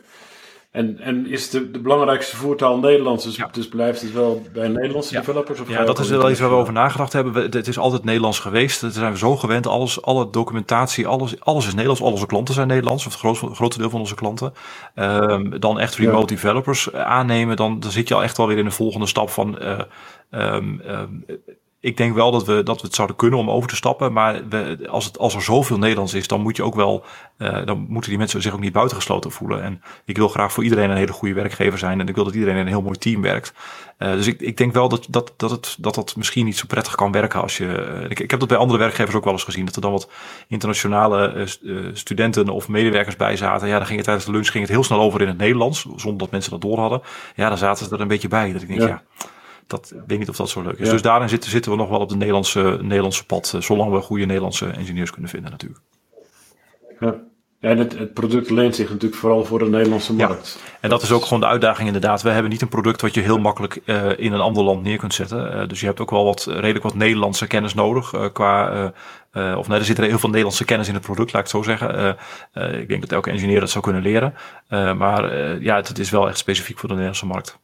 [0.72, 3.24] En, en is de, de belangrijkste voertaal Nederlands?
[3.24, 3.49] Dus, ja.
[3.51, 5.20] dus blijft het wel bij Nederlandse ja.
[5.20, 5.59] developers?
[5.59, 7.34] Of ja, dat is wel iets waar we over nagedacht hebben.
[7.34, 8.82] We, het is altijd Nederlands geweest.
[8.82, 9.67] Daar zijn we zo gewend.
[9.67, 12.01] Alles, alle documentatie, alles, alles is Nederlands.
[12.01, 13.05] Al onze klanten zijn Nederlands.
[13.05, 14.53] Of het grootste, grootste deel van onze klanten.
[14.95, 16.41] Um, dan echt remote ja.
[16.41, 17.55] developers aannemen.
[17.55, 19.57] Dan, dan zit je al echt wel weer in de volgende stap van...
[19.61, 19.80] Uh,
[20.32, 21.26] um, um,
[21.82, 24.13] ik denk wel dat we, dat we het zouden kunnen om over te stappen.
[24.13, 27.03] Maar we, als, het, als er zoveel Nederlands is, dan moet je ook wel.
[27.38, 29.63] Uh, dan moeten die mensen zich ook niet buitengesloten voelen.
[29.63, 31.99] En ik wil graag voor iedereen een hele goede werkgever zijn.
[31.99, 33.53] En ik wil dat iedereen in een heel mooi team werkt.
[33.99, 36.65] Uh, dus ik, ik denk wel dat dat, dat, het, dat dat misschien niet zo
[36.67, 37.99] prettig kan werken als je.
[38.01, 39.65] Uh, ik, ik heb dat bij andere werkgevers ook wel eens gezien.
[39.65, 40.09] Dat er dan wat
[40.47, 41.47] internationale
[41.93, 43.67] studenten of medewerkers bij zaten.
[43.67, 45.88] Ja, dan ging het tijdens de lunch ging het heel snel over in het Nederlands.
[45.95, 47.01] Zonder dat mensen dat door hadden.
[47.36, 48.51] Ja, dan zaten ze er een beetje bij.
[48.53, 48.88] Dat ik denk, ja.
[48.88, 49.03] ja
[49.70, 50.86] dat ik weet niet of dat zo leuk is.
[50.86, 50.91] Ja.
[50.91, 53.55] Dus daarin zitten, zitten we nog wel op de Nederlandse, Nederlandse pad.
[53.59, 55.82] Zolang we goede Nederlandse engineers kunnen vinden natuurlijk.
[56.99, 57.28] Ja.
[57.61, 60.59] Ja, en het, het, product leent zich natuurlijk vooral voor de Nederlandse markt.
[60.61, 60.78] Ja.
[60.80, 62.22] En dat is ook gewoon de uitdaging inderdaad.
[62.22, 64.97] We hebben niet een product wat je heel makkelijk uh, in een ander land neer
[64.97, 65.55] kunt zetten.
[65.55, 68.13] Uh, dus je hebt ook wel wat redelijk wat Nederlandse kennis nodig.
[68.13, 68.93] Uh, qua,
[69.34, 71.63] of nee, er zit er heel veel Nederlandse kennis in het product, laat ik het
[71.65, 72.17] zo zeggen.
[72.80, 74.34] ik denk dat elke engineer dat zou kunnen leren.
[74.97, 77.59] maar ja, het, het, is wel echt specifiek voor de Nederlandse markt.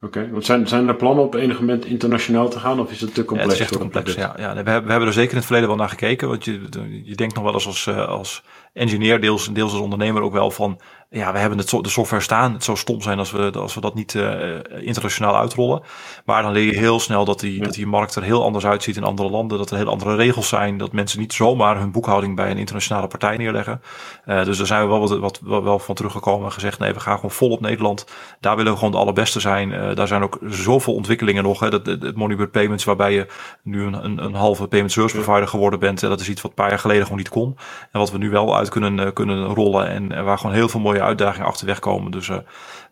[0.00, 3.14] Oké, want zijn, zijn er plannen op enig moment internationaal te gaan of is het
[3.14, 3.42] te complex?
[3.42, 4.34] Ja, het is echt te complex, ja.
[4.36, 6.28] ja we, hebben, we hebben er zeker in het verleden wel naar gekeken.
[6.28, 6.60] Want je,
[7.04, 8.42] je denkt nog wel eens als, als
[8.72, 12.52] engineer, deels, deels als ondernemer ook wel van ja, we hebben het, de software staan.
[12.52, 15.82] Het zou stom zijn als we, als we dat niet uh, internationaal uitrollen.
[16.24, 18.96] Maar dan leer je heel snel dat die, dat die markt er heel anders uitziet
[18.96, 19.58] in andere landen.
[19.58, 20.78] Dat er heel andere regels zijn.
[20.78, 23.82] Dat mensen niet zomaar hun boekhouding bij een internationale partij neerleggen.
[24.26, 26.92] Uh, dus daar zijn we wel, wat, wat, wel, wel van teruggekomen en gezegd: nee,
[26.92, 28.06] we gaan gewoon vol op Nederland.
[28.40, 29.70] Daar willen we gewoon de allerbeste zijn.
[29.70, 31.60] Uh, daar zijn ook zoveel ontwikkelingen nog.
[31.60, 31.70] Hè.
[31.70, 33.26] Dat, het Moneybird Payments, waarbij je
[33.62, 36.00] nu een, een, een halve payment service provider geworden bent.
[36.00, 37.56] dat is iets wat een paar jaar geleden gewoon niet kon.
[37.92, 39.88] En wat we nu wel kunnen, kunnen rollen.
[39.88, 42.10] En waar gewoon heel veel mooie uitdagingen achterweg komen.
[42.10, 42.38] Dus, uh,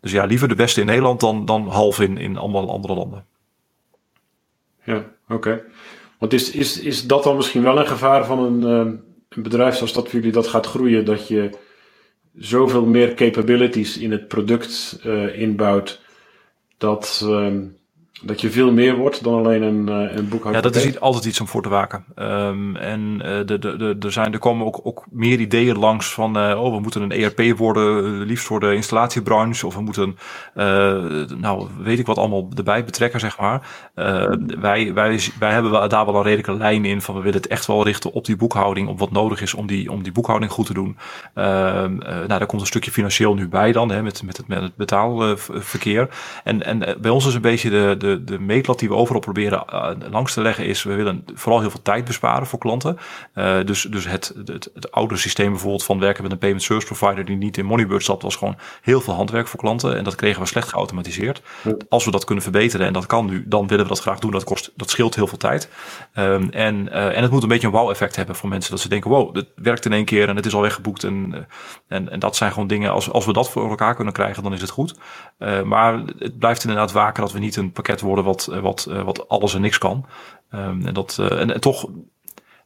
[0.01, 3.25] dus ja, liever de beste in Nederland dan, dan half in, in allemaal andere landen.
[4.83, 5.63] Ja, oké.
[6.19, 8.93] Want is, is, is dat dan misschien wel een gevaar van een, uh,
[9.29, 11.49] een bedrijf zoals dat jullie dat gaat groeien, dat je
[12.37, 14.99] zoveel meer capabilities in het product
[15.33, 16.01] inbouwt,
[16.77, 17.53] dat, uh,
[18.21, 20.55] dat je veel meer wordt dan alleen een, uh, een boekhouding.
[20.55, 22.05] Ja, dat is altijd iets om voor te waken.
[22.15, 26.13] Um, en uh, de, de, de, er, zijn, er komen ook, ook meer ideeën langs
[26.13, 30.17] van, uh, oh, we moeten een ERP worden, liefst voor de installatiebranche, of we moeten,
[31.37, 33.67] nou, weet ik wat allemaal erbij betrekken, zeg maar.
[34.59, 37.65] wij, wij, wij hebben daar wel een redelijke lijn in van, we willen het echt
[37.65, 40.65] wel richten op die boekhouding, op wat nodig is om die, om die boekhouding goed
[40.65, 40.97] te doen.
[41.33, 44.75] nou, daar komt een stukje financieel nu bij dan, hè, met, met, het, met het
[44.75, 46.09] betaalverkeer.
[46.43, 49.21] En, en bij ons is een beetje de, de de, de meetlat die we overal
[49.21, 52.97] proberen uh, langs te leggen is, we willen vooral heel veel tijd besparen voor klanten.
[53.35, 56.87] Uh, dus dus het, het, het, oude systeem bijvoorbeeld van werken met een payment service
[56.87, 59.97] provider die niet in Moneybird zat, was gewoon heel veel handwerk voor klanten.
[59.97, 61.41] En dat kregen we slecht geautomatiseerd.
[61.89, 64.31] Als we dat kunnen verbeteren, en dat kan nu, dan willen we dat graag doen.
[64.31, 65.69] Dat, kost, dat scheelt heel veel tijd.
[66.15, 68.71] Um, en, uh, en het moet een beetje een wow-effect hebben voor mensen.
[68.71, 71.03] Dat ze denken, wow, het werkt in één keer en het is al weggeboekt.
[71.03, 71.47] En,
[71.87, 74.53] en, en dat zijn gewoon dingen, als, als we dat voor elkaar kunnen krijgen, dan
[74.53, 74.95] is het goed.
[75.65, 79.03] maar het blijft inderdaad waken dat we niet een pakket worden wat, eh, wat, eh,
[79.03, 80.05] wat alles en niks kan.
[80.51, 81.89] Um, en, dat, uh, en, en, toch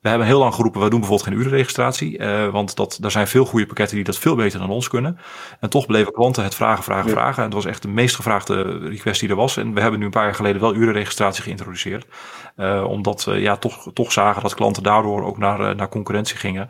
[0.01, 2.17] we hebben heel lang geroepen, we doen bijvoorbeeld geen urenregistratie.
[2.17, 5.17] Uh, want dat, er zijn veel goede pakketten die dat veel beter dan ons kunnen.
[5.59, 7.37] En toch bleven klanten het vragen, vragen, vragen.
[7.37, 9.57] En het was echt de meest gevraagde request die er was.
[9.57, 12.05] En we hebben nu een paar jaar geleden wel urenregistratie geïntroduceerd.
[12.57, 16.69] Uh, omdat we ja, toch, toch zagen dat klanten daardoor ook naar, naar concurrentie gingen.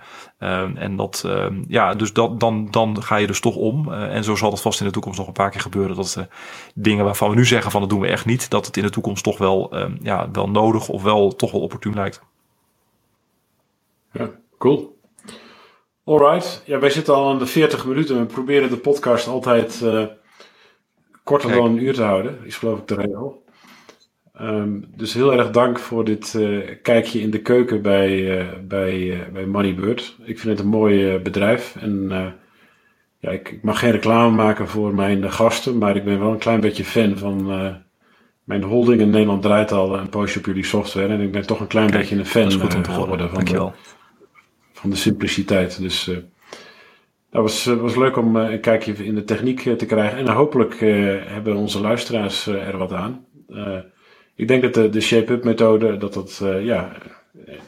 [0.76, 1.28] En dat,
[1.68, 3.94] ja, dus dat, dan, dan ga je dus toch om.
[3.94, 5.96] en zo zal het vast in de toekomst nog een paar keer gebeuren.
[5.96, 6.28] Dat
[6.76, 8.50] dingen waarvan we nu zeggen van dat doen we echt niet.
[8.50, 11.94] Dat het in de toekomst toch wel, ja, wel nodig of wel toch wel opportun
[11.94, 12.22] lijkt.
[14.12, 15.00] Ja, cool.
[16.04, 16.64] Alright.
[16.66, 18.20] Ja, wij zitten al aan de 40 minuten.
[18.20, 20.06] We proberen de podcast altijd uh,
[21.24, 21.62] korter Kijk.
[21.62, 22.40] dan een uur te houden.
[22.44, 23.44] Is geloof ik de regel.
[24.42, 29.28] Um, dus heel erg dank voor dit uh, kijkje in de keuken bij, uh, bij,
[29.34, 30.16] bij Moneybird.
[30.24, 31.76] Ik vind het een mooi bedrijf.
[31.80, 32.10] En
[33.20, 35.78] ja, ik, ik, mag geen reclame maken voor mijn gasten.
[35.78, 37.46] Maar ik ben wel een klein beetje fan van
[38.44, 41.08] mijn holding in Nederland draait al een poosje op jullie software.
[41.08, 43.72] En ik ben toch een klein Kijk, beetje een fan geworden van de,
[44.82, 45.82] van de simpliciteit.
[45.82, 46.18] Dus uh,
[47.30, 50.18] dat was, uh, was leuk om uh, een kijkje in de techniek te krijgen.
[50.18, 50.80] En hopelijk
[51.26, 53.26] hebben onze luisteraars er wat aan.
[54.36, 56.92] ik denk dat de, de Shape-up methode, dat dat ja,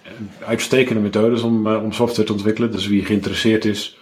[0.03, 2.72] een uitstekende methode is om, om software te ontwikkelen.
[2.72, 3.99] Dus wie geïnteresseerd is,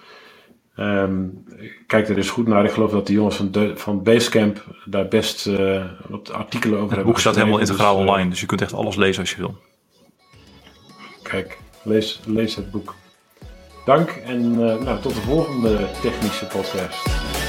[0.77, 1.43] um,
[1.87, 2.65] kijk er eens goed naar.
[2.65, 5.45] Ik geloof dat de jongens van, de, van Basecamp daar best
[6.07, 6.97] wat artikelen over hebben.
[6.97, 9.37] Het boek staat helemaal integraal dus, online, dus je kunt echt alles lezen als je
[9.37, 9.57] wil.
[11.23, 12.95] Kijk, lees, lees het boek.
[13.85, 17.40] Dank en uh, nou, tot de volgende technische podcast.